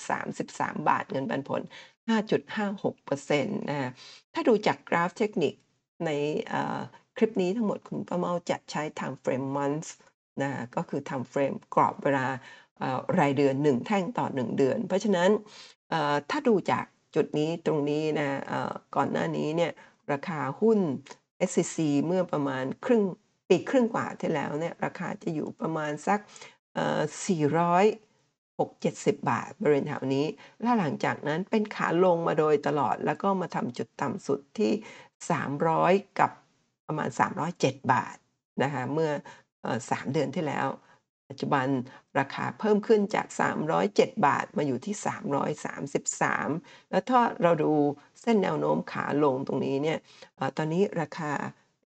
[0.05, 1.62] 333 บาทเงินปันผล
[2.09, 3.91] 5.56%นะ
[4.33, 5.53] ถ้าดูจากกราฟเทคนิค
[6.05, 6.09] ใน
[7.17, 9.88] คลิปนี้ทั้งหมดคุณป้าเมาจะใช้ time frame month
[10.41, 12.25] นะะก็คือ time frame กรอบเวลา
[13.19, 15.29] รายเดือน 1 แท่งต่อ 1 เดือน เพราะฉะนั้น
[16.29, 18.30] ถ้าดูจาก จุดนี้ตรงนี้นะ
[18.95, 19.71] ก่อนหน้านี้เนี่ย
[20.12, 20.80] ราคาหุ้น
[21.49, 23.04] SCC เมื่อประมาณครึ่ง
[23.47, 26.19] ปีครึ่งกว่าที่แล้วเนี่ยราคาจะอยู่ประมาณสัก
[26.80, 30.26] 400 6-70 บาทบริเวณแถวนี้
[30.62, 34.71] แล้วหลังจากนั้นเป็นขาลงมาโดยตลอด แล้วก็มาทำจุดต่ำสุดที่
[35.43, 36.32] 300 กับ
[36.88, 37.10] ประมาณ
[37.52, 38.15] 307 บาท
[38.63, 39.12] นะคะเมื่อ
[39.62, 40.67] เอ่อ3เดือนที่แล้ว
[41.34, 41.67] ปัจจุบัน
[42.19, 43.28] ราคาเพิ่มขึ้นจาก
[43.76, 44.96] 307 บาทมาอยู่ที่
[46.34, 47.72] 333 แล้วถ้าเราดู
[48.22, 50.00] เส้นแนวโน้มขาลงตรงนี้เนี่ย
[50.58, 51.32] ตอนนี้ราคา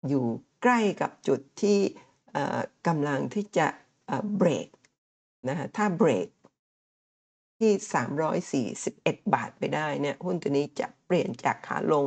[0.08, 0.26] อยู่
[0.64, 1.80] ใกล้กับจุดที่
[2.88, 3.68] กำลังที่จะ
[4.38, 4.68] เบรก
[5.50, 6.28] นะคะถ้าเบรก
[7.60, 7.72] ที่
[8.86, 12.06] 341 บาทไปได้เนี่ยหุ้นตัวนี้จะเปลี่ยนจากขาลง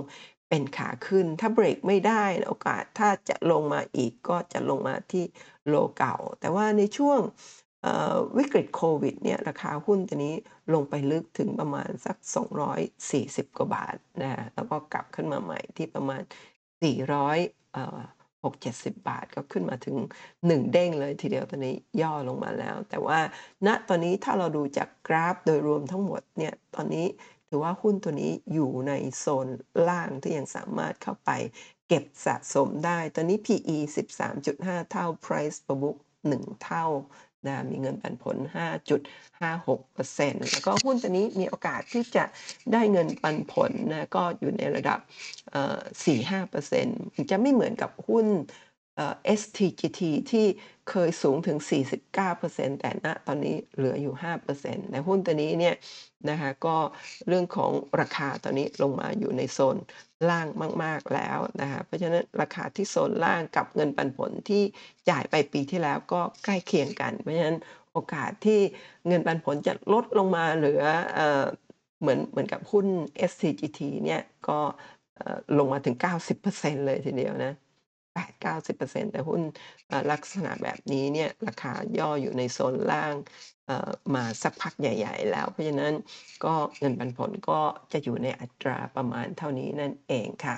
[0.50, 5.24] เป็นขาขึ้น ถ้าเบรกไม่ได้โอกาสถ้าจะลงมาอีกก็จะลงมาที่
[5.68, 7.20] โลเก่า แต่ว่าในช่วง
[8.36, 10.34] วิกฤตโควิดเนี่ยราคาหุ้นตัวนี้
[10.74, 16.22] ลงไปลึกถึงประมาณสัก 240 กว่าบาทนะแล้วก็กลับขึ้นมาใหม่ที่ประมาณ
[16.82, 17.38] 400
[17.72, 17.98] เอ่อ
[18.44, 19.96] 6-70 บาทก็ขึ้นมาถึง
[20.46, 23.18] 1 เด้งเลยทีเดียวตอนนี้ย่อลงมาแล้ว แต่ว่า
[23.66, 27.06] ณตอนนี้ถ้าเราดูจากกราฟโดยรวมทั้งหมดเนี่ยตอนนี้
[27.52, 29.48] ถือว่าหุ้นตัวนี้อยู่ในโซน
[29.88, 31.30] ล่างที่ยังสามารถเข้าไป
[31.88, 33.76] เก็บสะสมได้ ตอนนี้ PE
[34.36, 35.96] 13.5 เท่า Price per book
[36.30, 36.86] 1 เท่า
[37.46, 38.36] นะมีเงินปันผล
[39.38, 42.24] 5.56%แล้วก็หุ้นตัวนี้มีโอกาสที่จะ
[42.72, 44.98] ได้เงินปันผลนะก็อยู่ในระดับ
[45.50, 48.26] เอ่อ4-5%มันจะไม่เหมือนกับหุ้น
[49.40, 50.46] STGT ที่
[50.90, 51.58] เคยสูงถึง
[52.18, 55.74] 49%แต่ณตอนนี้เหลืออยู่5%แต่หุ้นตัวนี้เนี่ย
[56.30, 56.76] นะคะก็
[57.28, 59.76] เรื่องของราคาตอนนี้ลงมาอยู่ในโซน
[60.30, 60.46] ล่าง
[60.84, 64.62] มาก ๆแล้วนะคะเพราะฉะนั้นราคาที่โซนล่างกับเงินปันผลที่
[65.10, 67.58] จ่ายไปปีที่แล้วก็ใกล้เคียงกัน เพราะฉะนั้น
[67.92, 68.60] โอกาสที่
[69.06, 70.82] เงินปันผลจะลดลงมาเหลือ
[71.14, 71.44] เออ
[72.00, 72.86] เหมือนเหมือนกับหุ้น
[73.30, 74.58] SCGT เนี่ยก็
[75.58, 77.52] ลงมาถึง 90%เลยทีเดียวนะ
[78.18, 79.42] 8-90%แต่หุ้น
[80.10, 83.14] ลักษณะแบบนี้เนี่ยราคาย่ออยู่ในโซนล่าง
[84.14, 85.94] มาสักพักใหญ่ ๆ แล้ว เพราะฉะนั้น
[86.44, 87.60] ก็เงินปันผลก็
[87.92, 90.56] จะอยู่ในอัตราประมาณเท่านี้นั่นเองค่ะ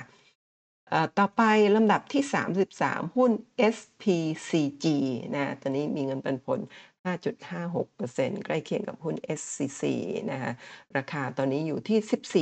[1.18, 1.42] ต่อไป
[1.76, 2.22] ลำดับที่
[2.68, 3.32] 33 หุ้น
[3.76, 4.86] SPCG
[5.34, 6.60] นะตัวนี้มีเงินปันผล
[7.06, 9.82] 5.56%ใกล้เคียงกับหุ้น SCC
[10.30, 10.52] นะคะ
[10.96, 11.98] ราคาตอนนี้อยู่ที่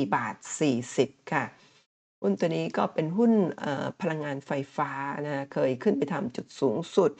[0.06, 0.34] 14 บาท
[0.84, 1.44] 40 ค่ะ
[2.22, 3.32] หุ้นตัวนี้ก็เป็นหุ้น
[4.00, 4.90] พลังงานไฟฟ้า
[5.26, 7.10] นะเคยขึ้นไปทำจุดสูงสุด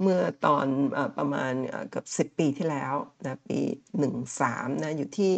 [0.00, 1.52] เมื่อตอนอประมาณ
[1.90, 2.94] เกือบ10 ปีที่แล้ว
[3.24, 3.58] นะปี
[4.20, 5.32] 13นะอยู่ที่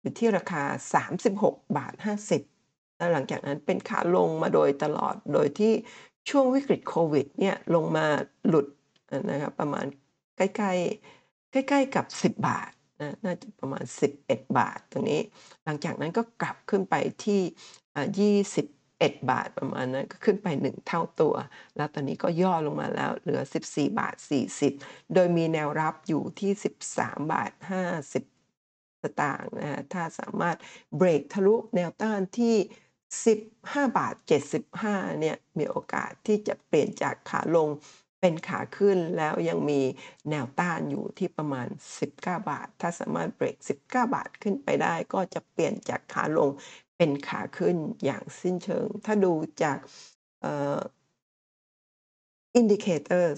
[0.00, 0.62] อยู่ที่ราคา
[1.22, 1.94] 36 บาท
[2.46, 5.72] 50แล้วหลังจากนั้นเป็นขาลงมาโดยตลอดโดยที่
[6.30, 8.06] ช่วงวิกฤตโควิดเนี่ยลงมา
[8.48, 8.66] หลุด
[9.30, 9.86] นะครับประมาณ
[10.36, 13.84] ใกล้ๆใกล้ๆกับ 10 บาท นะน่าจะประมาณ
[14.20, 15.20] 11 บาทตรงนี้
[15.64, 17.40] หลังจากนั้นก็กลับขึ้นไปที่
[17.94, 18.06] อ่า
[18.64, 21.34] 21 บาทประมาณนั้นก็ขึ้นไป 1 เท่าตัว
[21.76, 24.16] แล้วตอนนี้ก็ย่อลงมาแล้วเหลือ 14 บาท
[24.64, 26.50] 40 โดยมีแนวรับอยู่ที่
[26.90, 27.52] 13 บาท
[28.10, 30.56] 50 สตางค์นะคะถ้าสามารถ
[30.96, 32.56] เบรกทะลุแนวต้านที่
[33.46, 34.14] 15 บาท
[34.68, 37.68] 75 เนี่ยมีโอกาสที่จะเปลี่ยนจากขาลง
[38.26, 39.80] เป็นขาขึ้นแล้วยังมี
[40.30, 41.68] แนวต้านอยู่ที่ประมาณ
[42.06, 46.50] 19 บาท ถ้าสามารถเบรก 19 บาทขึ้นไปได้ ก็จะเปลี่ยนจากขาลง
[46.96, 49.78] เป็นขาขึ้นอย่างสิ้นเชิง ถ้าดูจาก
[52.56, 53.32] indicator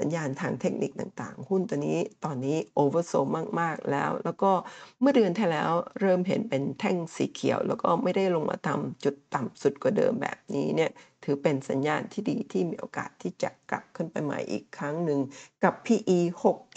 [0.00, 3.28] สัญญาณทางเทคนิคต่างๆ หุ้นตัวนี้ตอนนี้ oversold
[3.60, 4.52] มากๆแล้ว แล้วก็
[5.00, 10.90] เมื่อเดือนที่แล้วเริ่มเห็นเป็นแท่งสีเขียว แล้วก็ไม่ได้ลงมาทำจุดต่ำสุดกว่าเดิมแบบนี้เนี่ย
[11.24, 15.20] ถือเป็นสัญญาณที่ดีที่มีโอกาสที่จะกลับขึ้นไปใหม่อีกครั้งหนึ่ง
[15.64, 16.18] กับ PE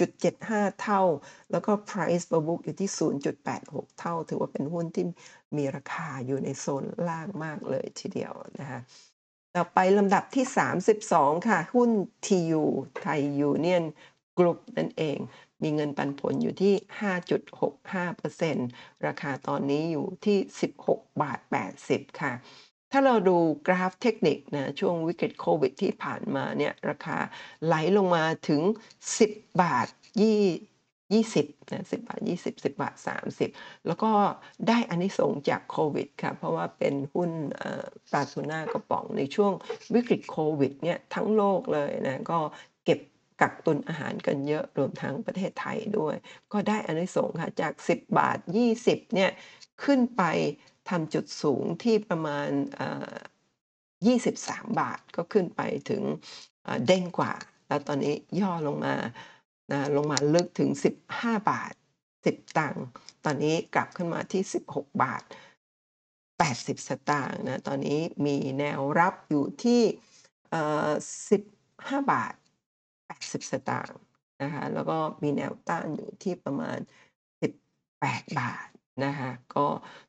[0.08, 1.02] 6.75 เท่า
[1.52, 2.90] แล้วก็ Price per book อยู่ที่
[3.44, 5.06] 0.86 เท่า ถือว่าเป็นหุ้นที่
[5.58, 8.80] มีราคาอยู่ในโซนล่างมากเลยทีเดียวนะคะ
[9.56, 10.46] ต่อไปลำดับที่
[10.98, 11.92] 32 ค่ะ หุ้น
[12.26, 12.64] TU
[12.98, 13.86] ไทยยูเนียน
[14.38, 15.18] กรุ๊ปนั่นเอง
[15.62, 16.74] มีเงินปันผลอยู่ที่
[18.10, 20.38] 5.65%ราคาตอนนี้อยู่ที่
[20.80, 21.40] 16 บาท
[21.80, 22.34] 80 ค่ะ
[22.92, 27.18] ถ้าเราดูกราฟเทคนิคนะช่วงวิกฤตโควิดที่ผ่านมาเนี่ยราคา
[27.66, 28.62] ไหลลงมาถึง
[29.16, 29.88] 10 บาท
[30.22, 30.42] ยี่
[31.12, 33.50] 20นะ10 บาท 20 10 บาท 30
[33.88, 34.12] แล้วก็
[34.68, 37.32] ได้อานิสงส์จากโควิดค่ะ เพราะว่าเป็นหุ้น
[37.62, 39.54] อ่อปลาทูน่ากระป๋องในช่วง
[39.94, 42.40] วิกฤตโควิดเนี่ยทั้งโลกเลยนะก็
[42.86, 43.00] เก็บ
[43.42, 46.16] กักตุนอาหารกันเยอะรวมทั้งประเทศไทยด้วย
[46.54, 48.38] ก็ได้อานิสงส์ค่ะจาก 10 บาท
[48.76, 49.32] 20เนี่ย
[49.84, 50.24] ขึ้นไป
[50.90, 52.50] ทำจุดสูงที่ประมาณ
[52.80, 53.14] อ่อ
[54.08, 56.04] 23 บาทก็ขึ้นไปถึง
[56.88, 57.34] เด้งกว่า
[57.68, 58.96] แล้วตอนนี้ย่อลงมา
[59.74, 60.70] นะลงมาลึกถึง
[61.10, 61.74] 15 บาท
[62.16, 62.86] 10 ตังค์
[63.26, 65.24] ตอนนี้กลับขึ้นมาที่ 16 บาท
[66.20, 69.82] 80 สตางค์นะตอนนี้มีแนวรับอยู่ที่
[71.40, 72.34] 15 บาท
[72.92, 74.00] 80 สตางค์
[74.42, 76.78] นะคะแล้วก็มีแนวต้านอยู่ที่ประมาณ
[77.60, 78.68] 18 บาท
[79.06, 79.66] นะคะก็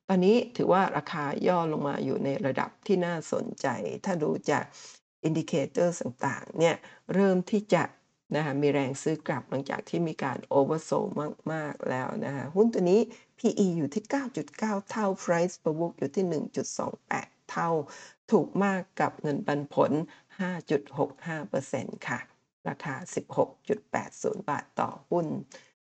[0.09, 3.67] ตอนนี้ถือว่าราคาย่อลงมาอยู่ในระดับที่น่าสนใจ
[4.05, 4.65] ถ้าดูจาก
[5.29, 6.77] indicators ต่างๆเนี่ย
[7.15, 7.83] เริ่มที่จะ
[8.35, 11.11] นะคะมีแรงซื้อกลับหลังจากที่มีการ oversold
[11.53, 13.01] มาก ๆ แล้วนะคะหุ้นตัวนี้
[13.39, 14.05] PE อยู่ที่
[14.47, 16.25] 9.9 เท่า Price per book อยู่ที่
[16.89, 17.71] 1.28 เท่า
[18.31, 19.93] ถูกมากกับเงินปันผล
[20.83, 22.21] 5.65%ค่ะ
[22.69, 22.95] ราคา
[23.73, 25.27] 16.80 บาทต่อหุ้น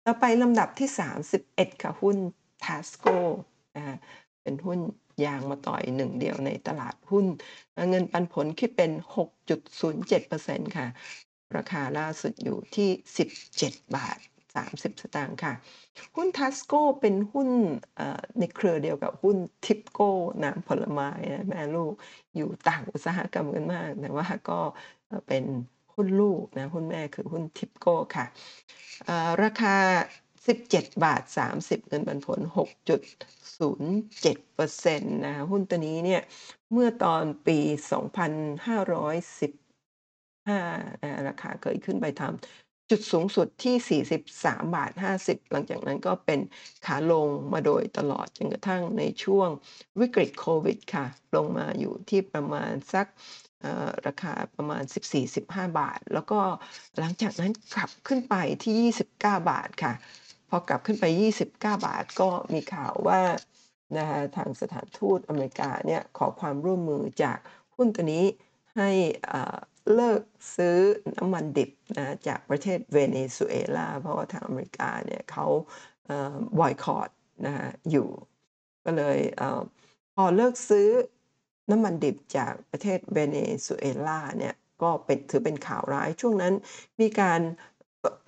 [0.05, 0.89] ต่อไปลำดับที่
[1.35, 2.17] 31 ค่ะ หุ้น
[2.65, 3.17] Tasco
[3.77, 3.97] นะคะ
[4.43, 4.81] เป็นหุ้น
[5.25, 7.27] ยางมะตอยหนึ่งเดียวในตลาดหุ้น
[7.91, 8.91] เงินปันผลคิดเป็น
[9.83, 10.87] 6.07%ค่ะ
[11.57, 12.89] ราคาล่าสุดอยู่ที่
[13.43, 14.19] 17 บาท
[14.57, 15.53] 30 สตางค์ค่ะ
[16.17, 17.49] หุ้นทัสโกเป็นหุ้น
[18.39, 20.11] ในเครือเดียวกับหุ้นทิปโก้
[20.43, 21.93] น้ำผลไม้นะแม่ลูก
[22.37, 24.61] อยู่ต่างอุตสาหกรรมกันมาก แต่ว่าก็
[25.29, 25.45] เป็น
[25.95, 28.27] หุ้นลูกนะหุ้นแม่คือหุ้นทิปโก้ค่ะ
[29.43, 29.77] ราคา
[30.37, 31.23] 17 บาท
[31.57, 36.23] 30 เงินปันผล 6.07%นะหุ้นตัวนี้เนี่ย
[36.73, 37.71] เมื่อตอนปี 2510
[40.55, 44.91] 5ราคาเคยขึ้นไปทำจุดสูงสุดที่ 43 บาท
[45.23, 46.41] 50 หลังจากนั้นก็เป็น
[46.87, 49.49] ขาลงมาโดยตลอดจนกระทั่งในช่วง
[50.01, 53.07] วิกฤตโควิดค่ะ ลงมาอยู่ที่ประมาณสัก
[54.07, 54.83] ราคาประมาณ
[55.31, 56.41] 14-15 บาท แล้วก็
[56.99, 59.13] หลังจากนั้นกลับขึ้นไปที่ 29
[59.51, 59.93] บาทค่ะ
[60.49, 63.21] พอกลับขึ้นไป 29 บาทก็มีข่าวว่า
[63.97, 67.39] นะะทางสถานทูตอเมริกาเนี่ยขอความร่วมมือจาก
[67.77, 68.25] หุ้นตัวนี้
[68.77, 68.91] ให้
[69.95, 70.23] เลิก
[70.57, 70.79] ซื้อ
[71.19, 75.47] น้ำมันดิบนะจากประเทศเวเนซุเอลา เพราะว่าทางอเมริกาเนี่ยเขา
[76.59, 77.11] บอยคอต
[77.47, 78.09] นะคะอยู่
[78.85, 79.43] ก็เลยเอ
[80.15, 80.89] พอเลิกซื้อ
[81.71, 86.55] น้ำมันดิบจากประเทศเวเนซุเอลาเนี่ยก็เป็นถือเป็นข่าวร้ายช่วงนั้น
[87.01, 87.41] มีการ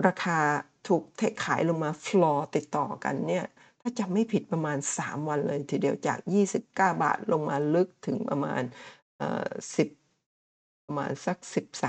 [0.06, 0.40] ราคา
[0.88, 3.44] ถูกเทขายลงมาฟลอร์ติดต่อกันเนี่ย
[3.80, 8.62] ถ้าจำไม่ผิดประมาณ 3 วันเลย ทีเดียวจาก 29 บาทลงมาลึกถึงประมาณ
[9.18, 9.88] เอ่อ10
[10.88, 11.36] ประมาณสัก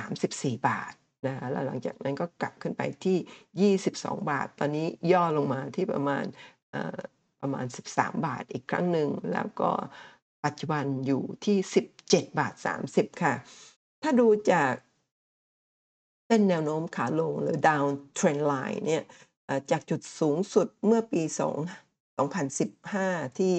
[0.08, 0.93] 13-14 บาท
[1.28, 6.24] นะคะแล้วหลังจากนั้นก็กลับขึ้นไปที่ 22 บาท ตอนนี้ย่อลงมาที่ประมาณ
[7.41, 9.70] ประมาณ 13 บาทอีกครั้งหนึ่ง แล้วก็
[10.45, 11.58] ปัจจุบันอยู่ที่
[11.97, 12.54] 17 บาท
[12.88, 13.34] 30 ค่ะ
[14.04, 14.74] ถ้าดูจาก
[16.26, 19.04] เส้นแนวโน้มขาลงหรือ down trend line เนี่ย
[19.72, 23.54] จากจุดสูงสุดเมื่อปี 2 2015 ที่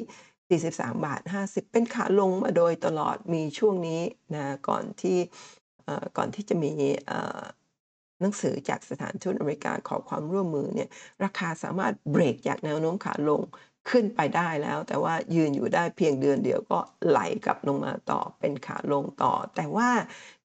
[0.51, 4.03] 43 บาท 50 เป็นขาลงมาโดยตลอดมีช่วงนี้
[4.35, 5.19] นะก่อนที่
[6.17, 6.73] ก่อนที่จะมี
[8.21, 10.89] หนังสือจากสถานทูตอเมริกาขอความร่วมมือเนี่ย
[11.25, 13.43] ราคาสามารถเบรกจากแนวโน้มขาลง
[13.91, 16.79] ขึ้นไปได้แล้ว แต่ว่ายืนอยู่ได้เพียงเดือนเดียวก็
[17.09, 19.91] ไหลกลับลงมาต่อเป็นขาลงต่อ แต่ว่า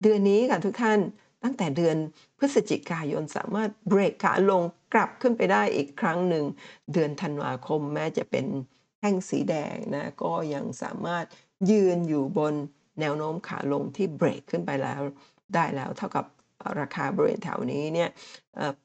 [0.01, 0.99] เดือนนี้ค่ะทุกท่าน
[1.43, 1.97] ตั้งแต่เดือน
[2.37, 4.61] พฤศจิกายนสามารถเบรกขาลง
[4.93, 6.45] กลับขึ้นไปได้อีกครั้งหนึ่ง
[6.93, 8.45] เดือนธันวาคมแม้จะเป็น
[9.05, 11.25] ท่งสีแดงนะก็ยังสามารถ
[11.71, 12.53] ยืนอยู่บน
[12.99, 15.01] แนวโน้มขาลงที่เบรกขึ้นไปแล้ว
[15.53, 16.25] ได้แล้วเท่ากับ
[16.79, 18.09] ราคาบริเวณแถวนี้เนี่ย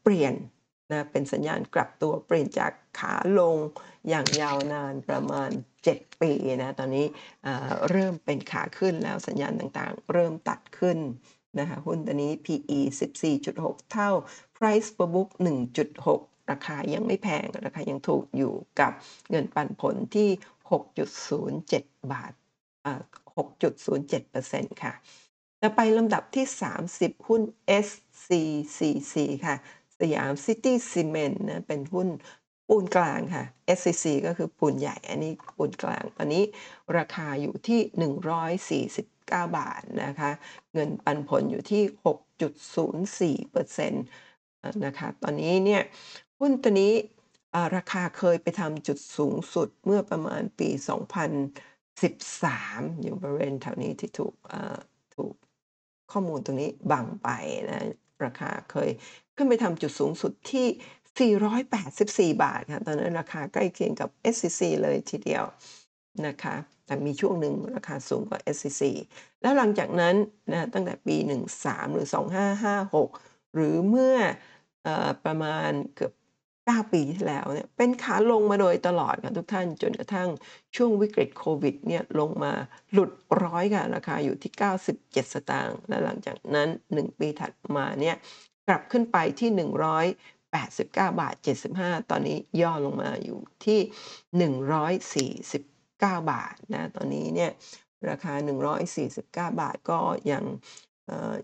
[0.02, 0.34] เปลี่ยน
[0.92, 3.56] นะเป็นสัญญาณกลับตัวเปลี่ยนจากขาลง
[4.08, 5.50] อย่างยาวนานประมาณ
[5.86, 7.06] 7 ปีนะตอนนี้
[7.90, 10.98] เริ่มเป็นขาขึ้นแล้วสัญญาณต่างๆ เริ่มตัดขึ้น
[11.58, 12.80] นะคะหุ้นตัวนี้ PE
[13.36, 14.10] 14.6 เท่า
[14.56, 15.30] Price per book
[15.86, 18.92] 1.6 ราคายังไม่แพง ราคายังถูกอยู่กับ
[19.30, 20.28] เงินปันผลที่
[21.00, 22.32] 6.07 บาท
[22.86, 22.88] อ
[23.38, 24.92] 6.07%ค่ะ
[25.60, 26.46] ต่อไปลำดับที่
[26.86, 27.42] 30 หุ้น
[27.86, 29.14] SCCC
[29.46, 29.56] ค่ะ
[29.98, 32.08] สยามซิตี้ซีเมนต์นะ เป็นหุ้น
[32.68, 33.44] ปูนกลางค่ะ
[33.78, 36.44] SCC ก็คือปูนใหญ่ อันนี้ปูนกลาง ตอนนี้
[36.96, 37.80] ราคาอยู่ที่
[38.98, 40.30] 149 บาทนะคะ
[40.72, 41.82] เงินปันผลอยู่ที่
[43.44, 43.90] 6.04%
[44.62, 45.82] อ่านะคะ ตอนนี้เนี่ย
[46.40, 46.94] หุ้นตัวนี้
[47.76, 50.68] ราคาเคยไปทำจุดสูงสุดเมื่อประมาณปี
[52.06, 54.34] 2013 อยู่บริเวณแถวนี้ที่ถูก
[55.14, 55.34] ถูก
[56.12, 57.28] ข้อมูลตรงนี้บังไป
[57.70, 57.86] นะ
[58.24, 58.90] ราคาเคย
[59.36, 60.66] ขึ้นไปทำจุดสูงสุดที่
[62.34, 65.44] 484 บาทค่ะตอนนั้นราคาใกล้เคียงกับ SCC เลยทีเดียว
[66.26, 66.54] นะคะ
[66.86, 68.82] แต่มีช่วงหนึ่งราคาสูงกว่า SCC
[69.40, 70.14] แล้วหลังจากนั้น
[70.52, 71.16] นะตั้งแต่ปี
[71.56, 72.08] 13 หรือ
[72.80, 74.16] 2556 หรือเมื่อ
[74.86, 74.88] อ
[75.24, 76.12] ประมาณเกือบ
[76.70, 80.28] 9 ปีที่แล้วเนี่ยเป็นขาลงมาโดยตลอดค่ะทุกท่านจนกระทั่ง
[80.76, 82.52] ช่วงวิกฤตโควิดเนี่ยลงมา
[82.92, 83.10] หลุด
[83.42, 84.52] 100ค่ะราคาอยู่ที่
[84.92, 88.16] 97 สตางค์และหลังจากนั้น 1 ปีถัดมาเนี่ย
[88.68, 90.86] กลับขึ้นไปที่ 189
[91.20, 91.34] บาท
[91.72, 93.80] 75 ตอนนี้ย่อลงมาอยู่ที่
[95.54, 95.60] 149
[96.30, 97.50] บาทนะตอนนี้เนี่ย
[98.10, 98.34] ราคา
[98.96, 100.00] 149 บาทก็
[100.30, 100.44] ยัง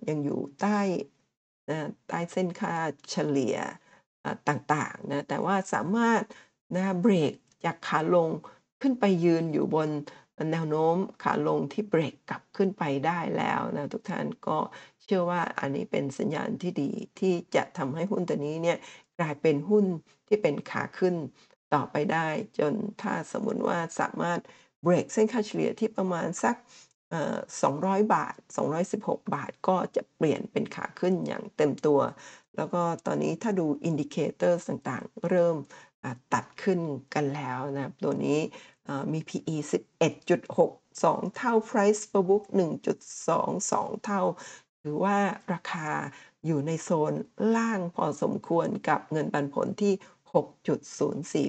[0.08, 0.80] ยังอยู่ใต้
[1.70, 2.74] นะใต้เส้นค่า
[3.10, 3.56] เฉลี่ย
[4.48, 6.22] ต่างๆนะแต่ว่าสามารถ
[6.76, 7.32] นะเบรก
[7.64, 8.30] จากขาลง
[8.82, 9.90] ขึ้นไปยืนอยู่บน
[10.52, 14.58] แนวโน้มขาลงที่เบรกกลับขึ้นไปได้แล้วนะทุกท่านก็
[15.02, 18.78] เชื่อว่าอันนี้เป็นสัญญาณที่ดีที่จะทำให้หุ้นตัวนี้เนี่ย
[19.18, 19.84] กลายเป็นหุ้น
[20.28, 21.14] ที่เป็นขาขึ้น
[21.74, 22.26] ต่อไปได้
[22.58, 22.72] จน
[23.02, 24.40] ถ้าสมมุติว่าสามารถ
[24.82, 26.56] เบรกเส้นค่าเฉลี่ยที่ประมาณสัก
[27.34, 28.36] 200 บาท
[28.84, 32.00] 216 บาทก็จะเปลี่ยนเป็นขาขึ้นอย่างเต็มตัว
[32.56, 35.56] แล้วก็ตอนนี้ถ้าดู Indicators ต่างๆ เริ่ม
[36.34, 36.80] ตัดขึ้น
[37.14, 38.38] กันแล้วนะตัวนี้
[39.12, 39.56] มี PE
[40.30, 42.44] 11.62 เท่า Price per book
[43.24, 44.22] 1.22 เท่า
[44.82, 45.18] ถือว่า
[45.52, 45.90] ราคา
[46.46, 47.12] อยู่ในโซน
[47.56, 49.94] ล่างพอสมควรกับเงินปันผลที่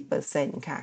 [0.05, 0.79] 6.04%ค่ะ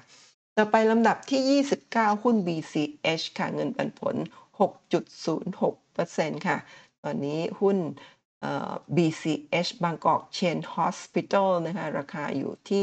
[0.56, 4.16] ต่อไปลำดับที่ 29 หุ้น BCH ค่ะ เงินปันผล
[4.58, 6.58] 6.06%ค่ะ
[7.04, 7.78] ตอนนี้หุ้น
[8.96, 12.82] BCH บางกอก Chain Hospital นะคะราคาอยู่ที่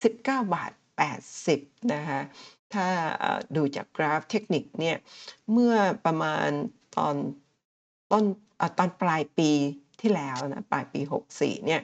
[0.00, 0.72] 19 บาท
[1.32, 2.20] 80 นะคะ
[2.74, 2.88] ถ้า
[3.56, 4.96] ดูจากกราฟเทคนิคเนี่ย
[5.52, 6.48] เมื่อประมาณ
[6.96, 7.16] ตอน
[8.12, 8.24] ต้น
[8.60, 9.50] อตอนปลายปี
[10.00, 11.00] ที่แล้วนะปลายปี
[11.34, 11.80] 64 เนี่ย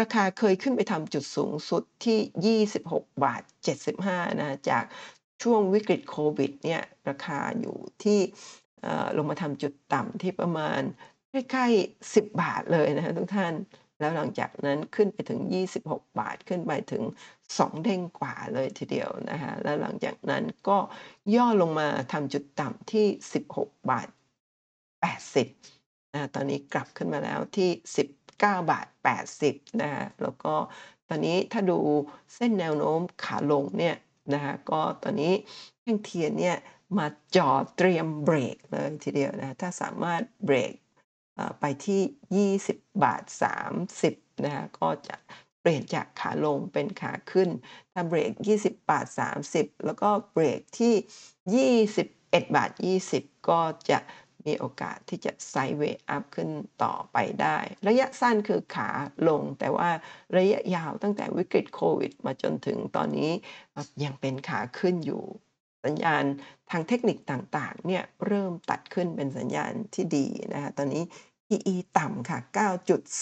[0.00, 3.42] ราคาเคยขึ้นไปทำจุดสูงสุดที่ 26 บาท
[3.90, 4.84] 75 นะจาก
[5.42, 8.20] ช่วงวิกฤตโควิดเนี่ยราคาอยู่ที่
[9.16, 10.80] ลงมาทำจุดต่ำที่ประมาณ
[11.30, 13.54] ใกล้ๆ 10 บาทเลยนะคะทุกท่าน
[13.98, 15.40] แล้วหลังจากนั้นขึ้นไปถึง
[15.80, 17.02] 26 บาทขึ้นไปถึง
[17.42, 20.78] 2 เด้งกว่าเลยทีเดียวนะคะแล้วหลังจากนั้นก็
[21.34, 23.06] ย่อลงมาทำจุดต่ำที่
[23.46, 24.08] 16 บาท
[25.30, 27.70] 80นะตอนนี้กลับขึ้นมาแล้วที่
[28.24, 28.86] 19 บาท
[29.34, 30.54] 80นะคะแล้วก็
[31.08, 31.78] ตอนนี้ถ้าดู
[32.34, 33.96] เส้นแนวโน้มขาลงเนี่ย
[34.34, 35.32] นะคะก็ตอนนี้
[35.82, 36.56] แท่งเทียนเนี่ย
[36.98, 37.06] มา
[37.36, 40.74] จ่อเตรียมเบรกเลยทีเดียวนะถ้าสามารถเบรก
[41.60, 43.22] ไปที่ 20 บาท
[43.84, 45.16] 30นะคะก็จะ
[45.60, 47.48] เปลี่ยนจากขาลงเป็นขาขึ้น
[47.92, 48.32] ถ้าเบรก
[48.62, 49.06] 20 บาท
[49.46, 52.70] 30 แล้วก็เบรกที่ 21 บาท
[53.10, 53.60] 20 ก็
[53.90, 53.98] จะ
[54.46, 56.50] มีโอกาสที่จะ Sideways up ขึ้น
[56.84, 57.58] ต่อไปได้
[57.88, 58.90] ระยะสั้นคือขา
[59.28, 59.90] ลง แต่ว่า
[60.36, 63.30] ระยะยาวตั้งแต่วิกฤตโควิด มาจนถึงตอนนี้
[64.04, 65.24] ยังเป็นขาขึ้นอยู่
[65.84, 66.24] สัญญาณ
[66.70, 71.04] ทางเทคนิคต่างๆเนี่ยเริ่มตัดขึ้นเป็นสัญญาณที่ดีนะคะตอนนี้
[71.48, 72.38] PE ต่ำค่ะ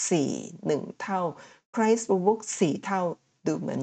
[0.05, 1.21] 9.41 เท่า
[1.73, 3.01] Price per book 4 เท่า
[3.47, 3.81] ดูเหมือน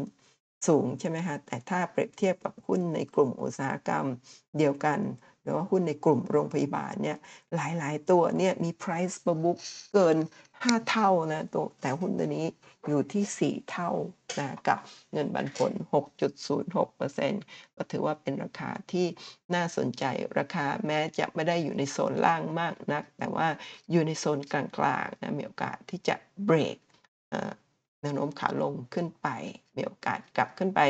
[0.67, 4.07] สูงใช่ไหมคะ แต่ถ้าเปรียบเทียบกับหุ้นในกลุ่มอุตสาหกรรม
[4.59, 5.01] เดียวกัน
[5.43, 7.19] หรือว่าหุ้นในกลุ่มโรงพยาบาลเนี่ย
[7.55, 9.59] หลายๆ ตัวเนี่ยมี Price per book
[9.93, 10.17] เกิน
[10.65, 12.47] 5 เท่านะตัวแต่หุ้นตัวนี้
[12.87, 13.91] อยู่ที่ 4 เท่า
[14.39, 14.79] นะกับ
[15.13, 15.73] เงินปันผล
[16.53, 19.07] 6.06%ก็ถือว่าเป็นราคาที่
[19.55, 20.05] น่าสนใจ
[20.39, 23.49] ราคาแม้จะไม่ได้อยู่ในโซนล่างมากนัก แต่ว่า
[23.91, 24.63] อยู่ในโซนกลา
[25.05, 26.77] งๆนะมีโอกาสที่จะเบรก
[27.31, 27.53] เอ่อ
[28.03, 29.29] แนวโน้มขาลงขึ้นไป
[29.77, 30.81] มีโอกาสกลับขึ้นไป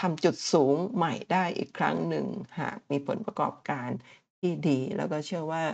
[0.00, 2.26] ทำจุดสูงใหม่ได้อีกครั้งหนึ่ง
[2.60, 3.90] หากมีผลประกอบการ
[4.42, 5.64] ที่ดี แล้วก็เชื่อว่า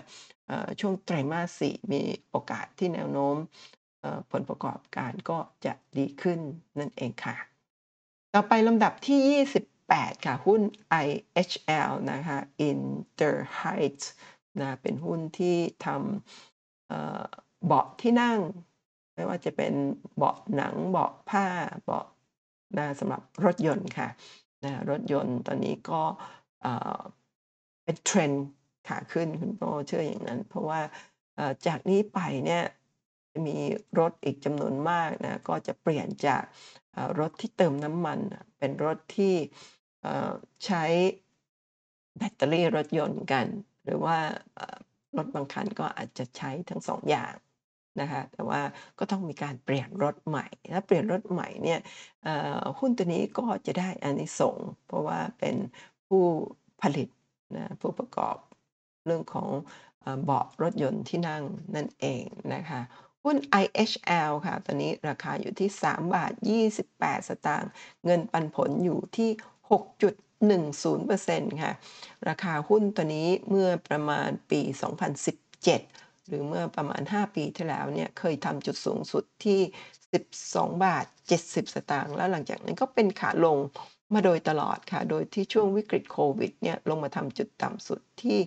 [0.80, 3.36] ช่วงไตรมาส4มีโอกาสที่แนวโน้ม
[4.30, 6.40] ผลประกอบการก็จะดีขึ้น
[6.78, 7.36] นั่นเองค่ะ
[8.34, 9.20] ต่อไปลำดับที่
[9.76, 10.62] 28 ค่ะ หุ้น
[11.06, 12.38] IHL นะคะ
[12.70, 14.04] Interhyte
[14.60, 15.56] นะเป็นหุ้นที่
[15.86, 18.38] ทำเบาะที่นั่ง
[19.14, 19.72] ไม่ว่าจะเป็น
[20.16, 21.46] เบาะหนังเบาะผ้า
[21.84, 22.06] เบาะ
[22.78, 24.08] นะสำหรับรถยนต์ค่ะ
[24.64, 26.02] นะรถยนต์ตอนนี้ก็
[26.62, 26.98] เอ่อ
[27.84, 28.36] เป็น Trend
[28.88, 30.80] ขาขึ้นคุณโปเชื่ออย่างนั้น เพราะว่า
[31.66, 32.64] จากนี้ไปเนี่ย
[33.46, 33.58] มี
[33.98, 36.42] รถอีกจำนวนมากนะก็จะเปลี่ยนจาก
[37.20, 38.18] รถที่เติมน้ำมัน
[38.58, 39.34] เป็นรถที่
[40.66, 40.84] ใช้
[42.18, 43.46] แบตเตอรี่รถยนต์กัน
[43.84, 44.18] หรือว่า
[45.16, 47.34] รถบางคันก็อาจจะใช้ทั้ง2องอย่าง
[48.00, 48.60] นะคะแต่ว่า
[48.98, 51.80] ก็ต้องมีการเปลี่ยนรถใหม่ถ้าเปลี่ยนรถใหม่เนี่ย
[52.78, 55.56] หุ้นตัวนี้ก็จะได้อานิสงส์เพราะว่าเป็น
[56.08, 56.24] ผู้
[56.82, 57.08] ผลิต
[57.56, 58.36] นะผู้ประกอบ
[59.08, 59.48] เรื่องของ
[60.00, 61.42] เอ่อเบาะรถยนต์ที่นั่ง
[61.76, 62.80] นั่นเองนะคะ
[63.24, 66.32] หุ้น IHL ค่ะ ตอนนี้ราคาอยู่ที่ 3 บาท
[66.80, 67.70] 28 สตางค์
[68.04, 69.30] เงินปันผลอยู่ที่
[70.50, 71.72] 6.10%ค่ะ
[72.28, 74.60] ราคาหุ้นตัวนี้เมื่อประมาณปี
[75.44, 79.60] 2017 หรือเมื่อประมาณ 5 ปีที่แล้วเนี่ย เคยทำจุดสูงสุดที่
[80.22, 81.04] 12 บาท
[81.40, 83.58] 70 สตางค์ แล้วหลังจากนั้นก็เป็นขาลง
[84.14, 88.38] มาโดยตลอดค่ะ โดยที่ช่วงวิกฤตโควิดเนี่ยลงมาทำจุดต่ำสุดที่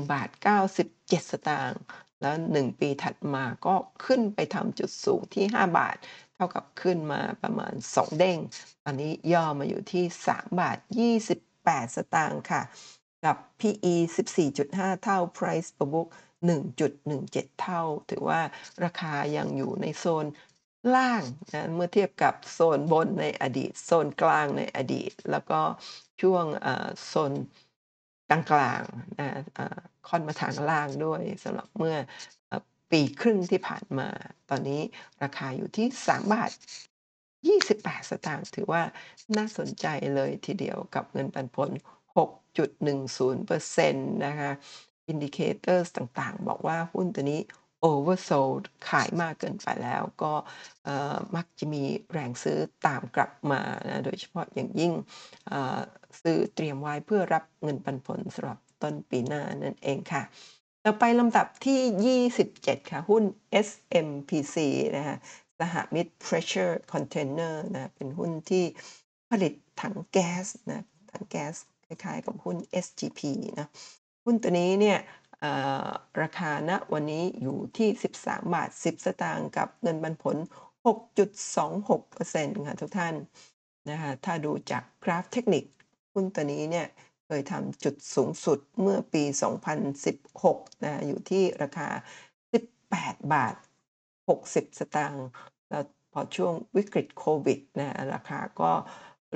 [0.00, 0.28] 1 บาท
[0.74, 1.80] 97 สตางค์
[2.20, 5.96] แล้ว 1 ปีถัดมาก็ขึ้นไปทำจุดสูงที่ 5 บาท
[6.34, 8.38] เท่ากับขึ้นมาประมาณ 2 เด้ง
[8.84, 10.78] ตอนนี้ย่อมาอยู่ที่ 3 บาท
[11.36, 12.62] 28 สตางค์ค่ะ
[13.24, 13.94] กับ PE
[14.48, 16.08] 14.5 เท่า Price per book
[16.86, 18.40] 1.17 เท่า ถือว่า
[18.84, 20.26] ราคายังอยู่ในโซน
[20.94, 21.22] ล่าง
[21.52, 25.60] นะเมื่อเทียบกับโซนบนในอดีต โซนกลางในอดีต แล้วก็
[26.22, 26.44] ช่วง
[27.06, 27.32] โซน
[28.30, 31.96] กลางๆนะอ่าค่อนมาทางล่างด้วยสำหรับเมื่อ
[32.90, 34.08] ปีครึ่งที่ผ่านมา
[34.50, 34.82] ตอนนี้
[35.22, 36.50] ราคาอยู่ที่ 3 บาท
[37.48, 38.82] 28 สตางค์ถือว่า
[39.36, 41.70] น่าสนใจเลยทีเดียวกับเงินปันผล
[42.18, 43.92] 6.10%
[44.26, 44.50] นะคะ
[45.12, 47.40] Indicators ต่างๆ บอกว่าหุ้นตัวนี้
[47.90, 50.32] oversold ขายมากเกินไปแล้วก็
[51.36, 54.92] มักจะมีแรงซื้อตามกลับมานะโดยเฉพาะอย่างยิ่ง
[56.22, 60.22] ซื้อเตรียมไว้เพื่อรับเงินปันผลสำหรับต้นปีหน้านั่นเองค่ะ
[60.84, 63.24] ต่อไปลำดับที่ 27 ค่ะ หุ้น
[63.66, 64.56] SMPC
[64.96, 65.16] นะคะ
[65.58, 68.64] สหมิตร Pressure Container นะเป็นหุ้นที่
[69.30, 71.54] ผลิตถังแก๊สนะถังแก๊ส
[71.86, 73.20] คล้ายๆกับหุ้น SGP
[73.58, 73.66] นะ
[74.24, 74.98] หุ้นตัวนี้เนี่ย
[76.22, 77.88] ราคาณวันนี้อยู่ที่
[78.20, 80.36] 13 บาท 10 สตางค์กับเงินปันผล
[80.86, 83.14] 6.26%ค่ะทุกท่าน
[83.90, 85.64] นะคะถ้าดูจากกราฟเทคนิค
[86.12, 86.86] หุ้นตัวนี้เนี่ย
[87.26, 89.22] เคยทำจุดสูงสุดเมื่อปี
[90.04, 91.88] 2016นะคะอยู่ที่ราคา
[92.60, 93.54] 18 บาท
[94.16, 95.26] 60 สตางค์
[95.70, 98.72] แล้วพอช่วงวิกฤตโควิดนะราคาก็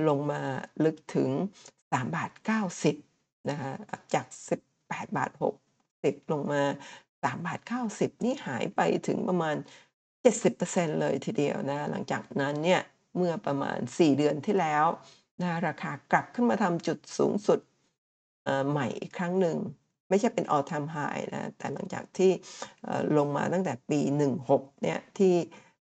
[0.09, 0.43] ลงมา
[0.85, 1.31] ลึกถึง
[1.71, 2.31] 3 บาท
[2.91, 3.73] 90นะคะ
[4.15, 4.27] จาก
[4.71, 5.31] 18 บาท
[6.03, 6.63] 60ลงมา
[7.05, 7.61] 3บาท
[7.93, 9.57] 90 นี่หายไปถึงประมาณ
[10.29, 12.81] 70%เลยทีเดียวนะ หลังจากนั้นเนี่ย
[13.17, 14.87] เมื่อประมาณ 4 เดือนที่แล้ว
[15.43, 17.61] นะราคากลับขึ้นมาทำจุดสูงสุด
[18.71, 19.57] ใหม่อีกครั้งหนึ่ง
[20.09, 22.33] ไม่ใช่เป็น All time high นะแต่หลังจากที่
[23.17, 24.01] ลงมาตั้งแต่ปี
[24.41, 25.35] 16 เนี่ยที่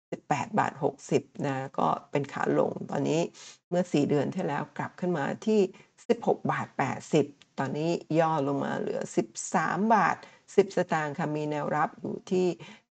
[0.01, 0.73] 18 บาท
[1.11, 3.21] 60 นะ ก็เป็นขาลงตอนนี้
[3.69, 5.61] เมื่อ 4 เดือนที่แล้วกลับขึ้นมาที่
[6.05, 6.66] 16 บาท
[7.09, 9.01] 80 ตอนนี้ย่อลงมาเหลือ
[9.47, 12.47] 13 บาท 10 สตางค์ค่ะมีแนวรับอยู่ที่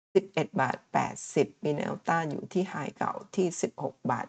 [0.07, 0.77] 11 บาท
[1.21, 3.47] 80 มีแนวต้านอยู่ที่ไฮเก่าที่
[3.77, 4.27] 16 บาท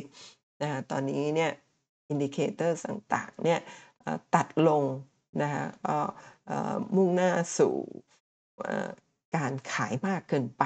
[0.00, 1.52] 80นะคะตอนนี้เนี่ย
[2.12, 3.60] Indicators ต่างๆเนี่ย
[4.34, 4.84] ตัดลง
[5.42, 5.98] นะคะก็
[6.96, 7.74] มุ่งหน้าสู่
[9.36, 10.64] การขายมากเกินไป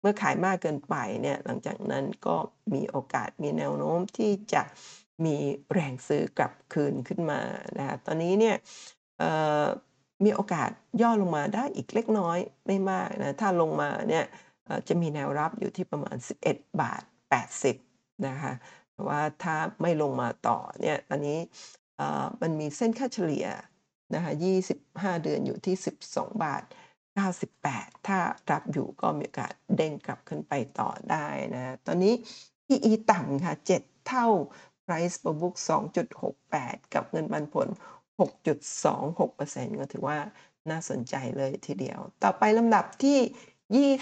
[0.00, 2.36] เมื่อขายมากเกินไปเนี่ยหลังจากนั้นก็
[2.74, 4.62] มีโอกาสมีแนวโน้มที่จะ
[5.26, 5.36] มี
[5.72, 7.40] แรงซื้อกลับคืนขึ้นมา
[7.78, 8.56] นะคะตอนนี้เนี่ย
[10.24, 10.70] มีโอกาส
[11.02, 14.24] ย่อลงมาได้อีกเล็กน้อยไม่มากนะถ้าลงมาเนี่ย
[14.88, 16.16] จะมีแนวรับอยู่ที่ประมาณ
[16.48, 17.02] 11 บาท
[17.62, 18.52] 80นะคะ
[18.92, 21.38] แต่ว่าถ้าไม่ลงมาต่อเนี่ยตอนนี้
[22.42, 23.46] มันมีเส้นค่าเฉลี่ย
[24.14, 24.32] นะคะ
[24.74, 25.76] 25 เดือนอยู่ที่
[26.08, 26.62] 12 บาท
[27.34, 28.18] 98 ถ้า
[28.50, 32.14] รับอยู่ก็มีโอกาสเด้งกลับขึ้นไปต่อได้นะ ตอนนี้
[32.66, 34.26] PE ต่ำค่ะ 7 เท่า
[34.92, 35.56] Price per book
[36.20, 37.68] 2.68 กับเงินปันผล
[38.18, 40.18] 6.26%ก็ถือว่า
[40.70, 43.18] น่าสนใจเลยทีเดียว ต่อไปลำดับที่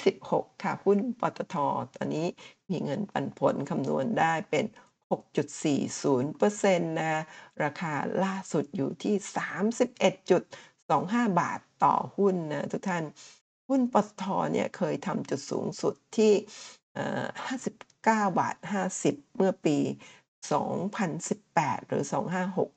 [0.03, 1.57] 26 ค่ะ หุ้นปตท.
[1.97, 2.27] ตอนนี้
[2.71, 4.65] มีเงินปันผลคำนวณได้เป็น
[5.11, 7.21] 6.40%นะคะ
[7.65, 9.15] ราคาล่าสุดอยู่ที่
[10.29, 13.05] 31.25 บาทต่อหุ้นนะทุกท่าน
[13.69, 16.33] หุ้นปตท.เนี่ยเคยทำจุดสูงสุดที่
[17.11, 18.57] 59 บาท
[18.97, 19.77] 50 เมื่อปี
[20.49, 22.05] 2018 หรือ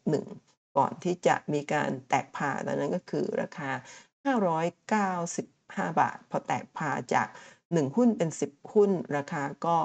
[0.01, 3.69] 2561 ก่อนที่จะมีการแตกพาตอนนั้นก็คือราคา
[4.25, 7.27] 595 บาท พอแตกพาจาก
[7.61, 9.77] 1 หุ้นเป็น 10 หุ้น ราคาก็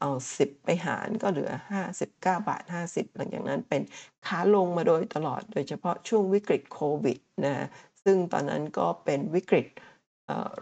[0.00, 1.50] เอา 10 ไปหารก็เหลือ
[1.90, 3.82] 59 บาท 50 หลังจากนั้นเป็น
[4.26, 7.66] ขาลงมาโดยตลอด โดยเฉพาะช่วงวิกฤตโควิดนะ
[8.04, 9.66] ซึ่งตอนนั้นก็เป็นวิกฤต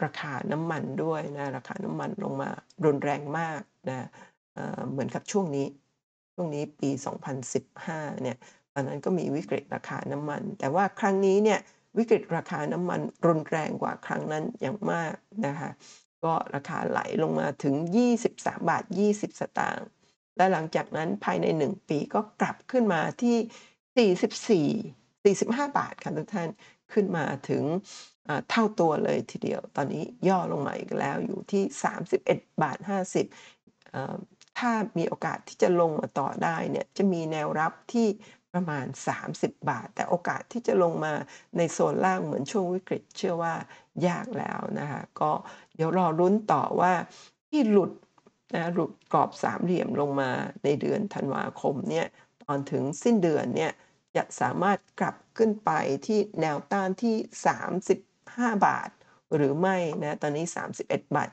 [0.04, 2.50] ราคาน้ำมันด้วยนะ ราคาน้ำมันลงมา
[2.84, 4.06] รุนแรงมากนะ
[4.90, 5.66] เหมือนกับช่วงนี้
[6.40, 6.90] ช่วงนี้ปี
[7.56, 8.36] 2015 เนี่ย
[8.74, 11.60] ตอนนั้นก็มีวิกฤตราคาน้ำมัน แต่ว่าครั้งนี้เนี่ย
[11.98, 15.14] วิกฤตราคาน้ำมันรุนแรงกว่าครั้งนั้นอย่างมาก
[15.46, 15.70] นะคะ
[16.24, 17.74] ก็ราคาไหลลงมาถึง
[18.20, 19.86] 23 บาท 20 สตางค์
[20.36, 24.16] และหลังจากนั้นภายใน 1 ปีก็กลับขึ้นมาที่
[25.34, 26.48] 44 45 บาทค่ะทุกท่าน
[26.92, 27.62] ขึ้นมาถึง
[28.50, 31.62] เท่าตัวเลยทีเดียว ตอนนี้ย่อลงมาอีกแล้วอยู่ที่
[32.12, 38.08] 31 บาท 50 ถ้ามีโอกาสที่จะลงมาต่อได้เนี่ยจะมีแนวรับที่
[38.52, 38.86] ประมาณ
[39.24, 41.14] 30 บาท แต่โอกาสที่จะลงมา
[41.56, 43.54] ในโซนล่างเหมือนช่วงวิกฤต เชื่อว่า
[44.06, 45.30] ยากแล้วนะคะก็
[45.74, 46.92] เดี๋ยวรอลุ้นต่อว่า
[47.48, 47.90] ที่หลุด
[48.54, 50.30] นะหลุดกรอบสามเหลี่ยมลงมา
[50.64, 52.06] ในเดือนธันวาคมเนี่ย
[52.44, 53.72] ตอนถึงสิ้นเดือนเนี่ย
[54.16, 55.70] จะสามารถกลับขึ้นไป
[56.06, 57.16] ที่แนวต้านที่
[57.94, 58.90] 35 บาท
[59.34, 60.46] หรือไม่นะตอนนี้
[60.80, 61.28] 31 บาท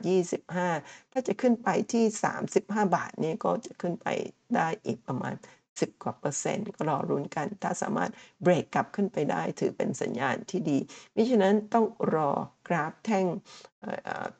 [0.53, 2.05] 25 ถ้าจะขึ้นไปที่
[2.45, 2.59] 35
[2.95, 4.07] บาทนี่ก็จะขึ้นไป
[4.55, 5.33] ได้อีกประมาณ
[5.69, 8.11] 10 กว่าเปอร์เซ็นต์ก็รอรุนกัน ถ้าสามารถ
[8.43, 10.77] เบรกกลับขึ้นไปได้ถือเป็นสัญญาณที่ดี
[11.15, 12.31] มิฉะนั้นต้องรอ
[12.67, 13.25] กราฟแท่ง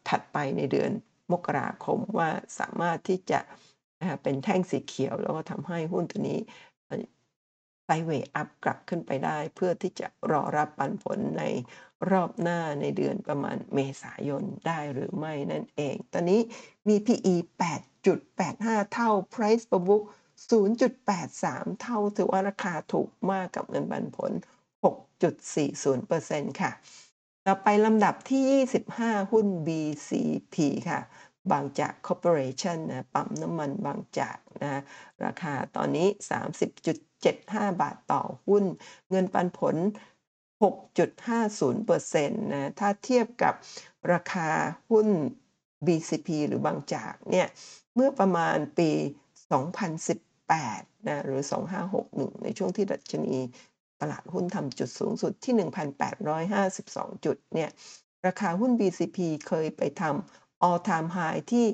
[0.08, 0.92] ถัดไปในเดือน
[1.32, 2.30] มกราคมว่า
[2.60, 3.40] สามารถที่จะ
[4.24, 6.40] เป็นแท่งสีเขียว แล้วก็ทำให้หุ้นตัวนี้
[7.86, 11.44] ไซเวอัพกลับขึ้นไปได้ เพื่อที่จะรอรับปันผลใน
[12.12, 16.42] รอบหน้าในเดือนประมาณเมษายนได้หรือไม่นั่นเอง ตอนนี้
[16.88, 17.36] มี PE
[18.14, 20.04] 8.85 เท่า Price per book
[20.52, 24.32] 0.83 เท่าถือว่าราคาถูกมากกับเงินปันผล
[25.46, 26.72] 6.40%ค่ะ
[27.46, 30.56] ต่อไปลำดับที่ 25 หุ้น BCP
[30.90, 31.00] ค่ะ
[31.52, 34.82] บางจากคอร์ปอเรชันนะปั๊มน้ำมันบางจากนะ
[35.26, 36.08] ราคาตอนนี้
[37.14, 38.64] 30.75 บาทต่อหุ้น
[39.10, 39.76] เงินปันผล
[40.64, 43.54] 6.50%นะถ้าเทียบกับ
[44.14, 44.50] ราคา
[44.90, 45.08] หุ้น
[45.86, 47.48] BCP หรือบางจากเนี่ย
[47.96, 48.92] เมื่อประมาณปี
[49.80, 51.42] 2018นะหรือ
[51.94, 53.36] 2561 ในช่วงที่ดัชนี
[54.02, 55.54] ตลาดหุ้นทำจุดสูงสุดที่
[56.40, 57.70] 1,852 จุดเนี่ย
[58.28, 61.68] ราคาหุ้น BCP เคยไปทำ all time high ที่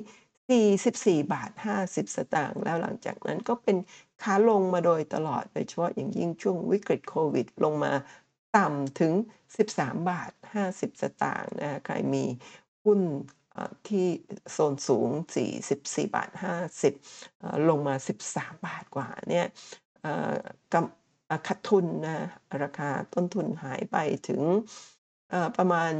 [1.24, 1.50] 44 บาท
[1.84, 3.76] 50 สตางค์แล้วหลังจากนั้นก็เป็น
[4.22, 7.92] ขาลงมาโดยตลอดโดยเฉพาะอย่างยิ่งช่วงวิกฤตโควิด ลงมา
[8.56, 9.12] ต่ำถึง
[9.56, 10.30] 13 บาท
[10.66, 12.24] 50 สตางค์นะใครมี
[12.84, 13.00] หุ้น
[13.88, 14.06] ที่
[14.52, 15.08] โซนสูง
[15.58, 16.30] 44 บาท
[16.98, 17.94] 50 ลงมา
[18.28, 19.46] 13 บาทกว่าเนี่ย
[21.46, 22.28] ขาดทุนนะ
[22.62, 23.96] ราคาต้นทุนหายไป
[24.28, 24.42] ถึง
[25.56, 25.92] ประมาณ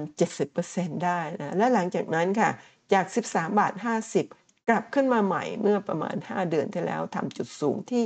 [0.48, 2.50] 70%ได้นะและหลังจากนั้นค่ะ
[2.92, 3.72] จาก 13 บาท
[4.20, 8.04] 50 กลับขึ้นมาใหม่เมื่อประมาณ 5 เดือนที่แล้วทำจุดสูงที่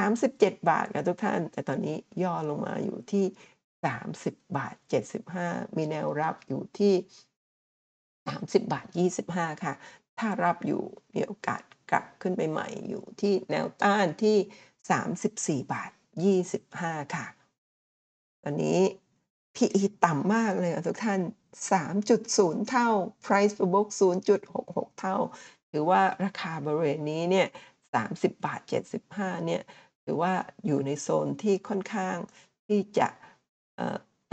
[0.00, 3.24] 37 บาทค่ะทุกท่าน แต่ตอนนี้ย่อลงมาอยู่ที่
[3.88, 4.74] 30 บาท
[5.26, 6.94] 75 มีแนวรับอยู่ที่
[7.76, 8.86] 30 บาท
[9.26, 9.74] 25 ค่ะ
[10.18, 10.82] ถ้ารับอยู่
[11.14, 15.90] มีโอกาสกลับขึ้นไปใหม่อยู่ที่แนวต้านที่ 34 บาท
[16.52, 17.26] 25 ค่ะ
[18.42, 18.80] ตอนนี้
[19.56, 21.20] PE ต่ำมากเลยทุกท่าน
[22.00, 22.88] 3.0 เท่า
[23.24, 23.88] Price to book
[24.48, 25.16] 0.66 เท่า
[25.70, 27.48] ถือว่าราคาบริเวณนี้เนี่ย
[27.92, 28.60] 30 บาท
[29.04, 29.62] 75 เนี่ย
[30.04, 30.34] ถือว่า
[30.66, 32.16] อยู่ในโซนที่ค่อนข้าง
[32.66, 33.08] ที่จะ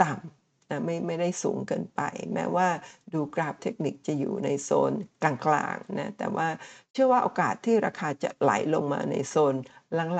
[0.02, 2.00] ต่ำนะไม่ไม่ได้สูงเกินไป
[2.34, 2.68] แม้ว่า
[3.12, 4.92] ดูกราฟเทคนิคจะอยู่ในโซน
[5.22, 6.48] กลางๆนะแต่ว่า
[6.92, 9.54] เชื่อว่าโอกาสที่ราคาจะไหลลงมาในโซน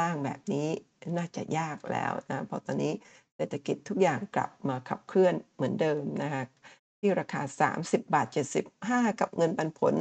[0.00, 0.68] ล่างๆแบบนี้
[1.18, 2.92] น่าจะยากแล้วนะเพราะตอนนี้
[3.36, 6.42] เศรษฐกิจทุกอย่างกลับมาขับเคลื่อนเหมือนเดิมนะคะ
[6.98, 7.42] ที่ราคา
[7.74, 8.26] 30 บาท
[8.74, 9.94] 75 กับเงินปันผล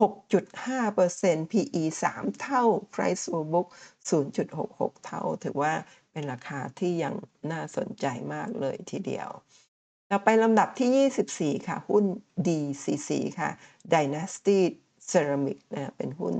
[0.00, 1.82] 6.5% PE
[2.14, 2.64] 3 เท่า
[2.94, 3.68] Price to book
[4.10, 5.72] 0.66 เท่า ถือว่า
[6.12, 7.14] เป็นราคาที่ยัง
[7.52, 9.30] น่าสนใจมากเลยทีเดียว
[10.10, 12.04] ต่อไปลำดับที่ 24 ค่ะ หุ้น
[12.46, 13.50] DCC ค่ะ
[13.92, 14.58] Dynasty
[15.10, 16.34] Ceramic นะเป็นหุ้น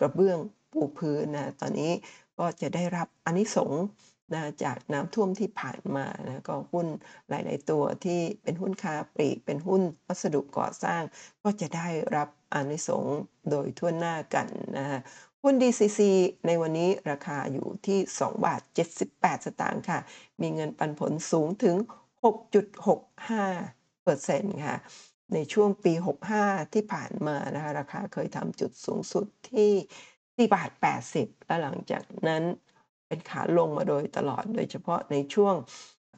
[0.00, 0.38] กระเบื้อง
[0.72, 1.92] ปูพื้นนะตอนนี้
[2.38, 3.72] ก็จะได้รับอนนิสง
[4.34, 6.86] นะจากน้ำท่วมที่ผ่านมานะก็หุ้น
[7.28, 11.02] หลาย ๆ ตัวที่เป็นหุ้นค้าปลีกเป็นหุ้นวัสดุก่อสร้าง
[11.42, 13.04] ก็จะได้รับอนนิสง
[13.50, 14.46] โดยทั่วหน้ากัน
[14.78, 15.00] นะฮะ
[15.44, 16.00] หุ้น DCC
[16.46, 18.62] ในวันนี้ราคาอยู่ที่ 2 บาท
[19.04, 20.00] 78 สตางค์ค่ะ
[20.40, 21.76] มีเงินปันผลสูงถึง
[22.94, 24.76] 6.65เปอร์เซ็นต์ค่ะ
[25.34, 25.92] ในช่วงปี
[26.34, 30.70] 65 ที่ผ่านมานะคะราคาเคยทำจุดสูงสุดที่ 4 บาท
[31.08, 32.42] 80 และหลังจากนั้น
[33.06, 35.54] เป็นขาลงมาโดยตลอดโดยเฉพาะในช่วง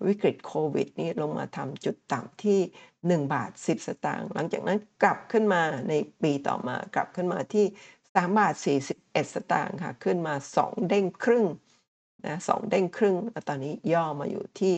[0.07, 2.61] วิกฤตโควิดนี่ลงมาทำจุดต่ำที่
[2.97, 5.93] 1 บาท 10 สตางค์หลังจากนั้นกลับขึ้นมาใน
[6.23, 7.67] ปีต่อมากลับขึ้นมาที่
[8.15, 8.55] 3บาท
[8.95, 11.47] 41 สตางค์ค่ะ ขึ้นมา 2 เด้งครึ่ง
[12.27, 14.75] นะ2เด้งครึ่งแล้วตอนนี้ย่อมาอยู่ที่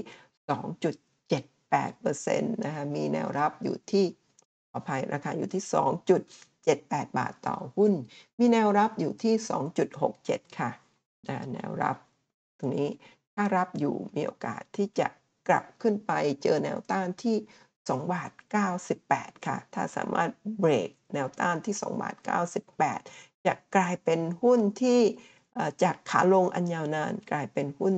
[0.52, 4.04] 2.78%นะคะมีแนวรับอยู่ที่
[4.70, 5.62] ขออภัยราคาอยู่ที่
[6.40, 7.92] 2.78 บาทต่อหุ้น
[8.38, 9.34] มีแนวรับอยู่ที่
[9.96, 10.70] 2.67 ค่ะ
[11.52, 11.96] แนวรับ
[12.58, 12.88] ตรงนี้
[13.34, 15.08] ถ้ารับอยู่มีโอกาสที่จะ
[15.48, 16.12] กลับขึ้นไป
[16.42, 17.36] เจอแนวต้านที่
[17.72, 18.30] 2บาท
[18.88, 22.16] 98 ค่ะ ถ้าสามารถเบรกแนวต้านที่2บาท
[22.70, 25.00] 98 จะกลายเป็นหุ้นที่
[25.82, 27.94] จากขาลงอันยาวนานกลายเป็นหุ้น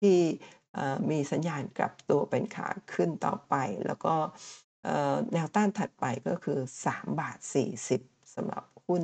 [0.00, 0.18] ที่
[1.10, 3.54] มีสัญญาณกลับตัวเป็นขาขึ้นต่อไป
[3.86, 4.14] แล้วก็
[5.32, 6.58] แนวต้านถัดไปก็คือ
[6.88, 7.38] 3 บาท
[7.86, 9.02] 40สำหรับหุ้น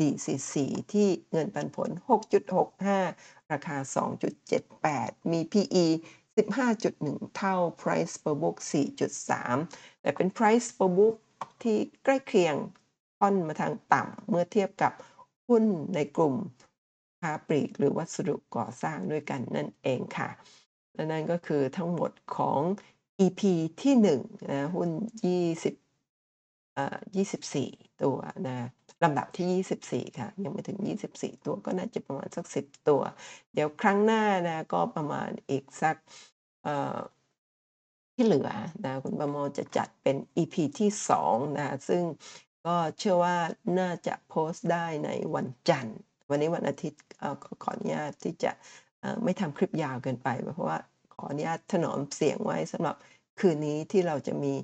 [0.00, 0.54] DCC
[0.92, 1.90] ที่เงินปันผล
[2.70, 3.76] 6.65 ราคา
[4.54, 5.86] 2.78 มี PE
[6.36, 8.56] 15.1 เท่า Price per book
[9.30, 11.16] 4.3 แต่เป็น Price per book
[11.62, 12.56] ที่ใกล้เคียง
[13.18, 14.92] ค่อนมาทางต่ำเมื่อเทียบกับ
[15.50, 16.34] หุ้นในกลุ่ม
[17.20, 20.28] ค้าปลีกหรือวัสดุก่อสร้างด้วยกันนั่นเองค่ะ
[20.94, 22.60] และนั่นก็คือทั้งหมดของ
[23.20, 23.40] EP
[23.82, 23.94] ที่
[24.24, 24.90] 1นะหุ้น
[25.56, 25.74] 20
[26.74, 28.56] เอ่อ24 ตัวนะ
[29.02, 30.78] ลำดับที่ 24 ค่ะ ยังไม่ถึง
[31.12, 33.02] 24 ตัวก็น่าจะประมาณสัก 10 ตัว
[33.54, 35.96] เดี๋ยวครั้งหน้านะก็ประมาณอีกสัก
[36.64, 36.98] เอ่อ
[38.14, 38.50] ที่เหลือ
[38.84, 40.90] นะคุณประมทจะจัดเป็น EP ที่
[41.24, 42.02] 2นะซึ่ง
[42.66, 43.36] ก็เชื่อว่า
[43.78, 45.98] น่าจะโพสต์ได้ในวันจันทร์
[46.30, 47.02] วันนี้วันอาทิตย์
[47.42, 48.52] ก็ขออนุญาตที่จะ
[49.24, 50.78] ไม่ทำคลิปยาวเกินไป เพราะว่า
[51.14, 52.96] ขออนุญาตถนอมเสียงไว้สำหรับ
[53.40, 54.54] คืนนี้ที่เราจะมี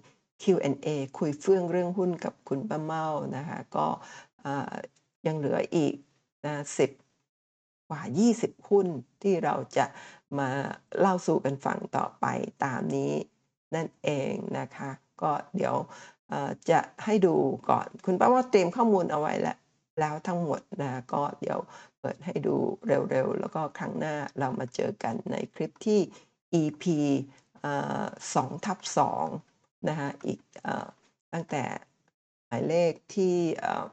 [0.42, 0.88] Q&A
[1.18, 3.86] คุยเฟื่องเรื่องหุ้นกับคุณป้าเมานะคะ ก็
[5.26, 5.94] ยังเหลืออีก
[6.46, 6.54] นะ
[7.20, 8.02] 10กว่า
[8.36, 8.86] 20 หุ้น
[9.22, 9.86] ที่เราจะ
[10.38, 10.48] มา
[11.00, 12.26] เล่าสู่กันฟังต่อไป
[12.64, 13.12] ตามนี้
[13.74, 14.90] นั่นเองนะคะ
[15.22, 15.74] ก็เดี๋ยว
[16.70, 17.34] จะให้ดู
[17.70, 19.56] ก่อน คุณป้าเมาเตรียมข้อมูลเอาไว้แล้ว
[20.00, 21.58] แล้วทั้งหมดนะก็เดี๋ยว
[22.00, 22.56] เปิดให้ดู
[22.86, 26.00] เร็วๆ แล้วก็ครั้งหน้าเรามาเจอกันในคลิปที่
[26.62, 26.84] EP
[27.60, 27.72] เอ่
[28.02, 28.04] อ
[28.34, 28.78] 2ทับ
[29.32, 30.68] 2นะคะอีกอ
[31.32, 31.64] ตั้งแต่
[32.46, 33.84] หมายเลขที่เอ่อ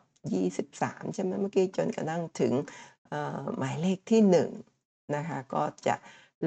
[0.53, 2.53] 23 ใช่ไหมเมื่อกี้จนกระทั่งถึง
[3.57, 5.95] หมายเลขที่1นะคะก็จะ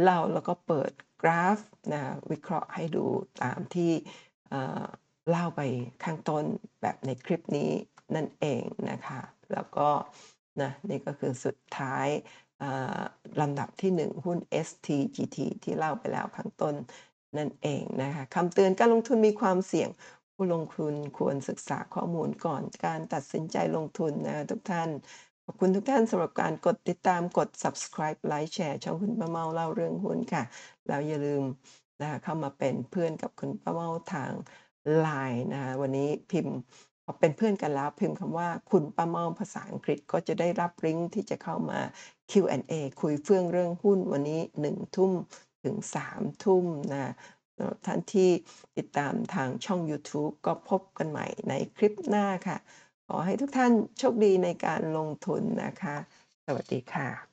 [0.01, 1.59] เล่าแล้วก็เปิดกราฟ
[1.93, 3.07] นะวิเคราะห์ให้ดู
[3.43, 3.93] ตามที่
[5.31, 5.61] เล่าไป
[6.05, 6.45] ข้างต้น
[6.81, 7.71] แบบในคลิปนี้
[8.15, 9.21] นั่นเองนะคะ
[9.53, 9.89] แล้วก็
[10.61, 12.09] นะนี่ก็คือสุดท้าย
[13.41, 16.75] ลำดับที่ 1 หุ้น STGT ที่เล่าไปแล้วข้างต้น
[17.37, 19.89] นั่นเองนะคะคำเตือนการลงทุนมีความเสี่ยง
[20.35, 24.91] ผู้ลงทุนควรศึกษาข้อมูลก่อนการตัดสินใจลงทุนนะทุกท่าน
[25.45, 30.43] ขอบคุณทุกท่านสำหรับการกดติดตามกด subscribe ไลค์แชร์ช่องคุณป้าเมาเล่าเรื่องหุ้นค่ะ
[30.87, 31.43] แล้วอย่าลืม
[32.01, 34.33] นะคะเข้ามาเป็นเพื่อนกับคุณป้าเมาทาง
[35.05, 36.57] Line นะคะวันนี้พิมพ์
[37.21, 41.81] เป็นเพื่อนกันแล้วพิมพ์คำว่าคุณป้าเมาภาษาอังกฤษก็จะได้รับลิงก์ที่จะเข้ามา
[42.31, 45.13] Q&A คุยเฟื่องเรื่องหุ้นวันนี้ 1 ทุ่ม
[45.65, 45.77] ถึง
[46.11, 47.15] 3 ทุ่มนะ
[47.87, 48.31] ท่านที่
[48.77, 52.57] ติดตามทางช่อง YouTube ก็พบกันใหม่ในคลิปหน้าค่ะ
[53.07, 55.97] ขอให้ทุกท่านโชคดีในการลงทุนนะคะ
[56.47, 57.26] สวัสดีค่ะ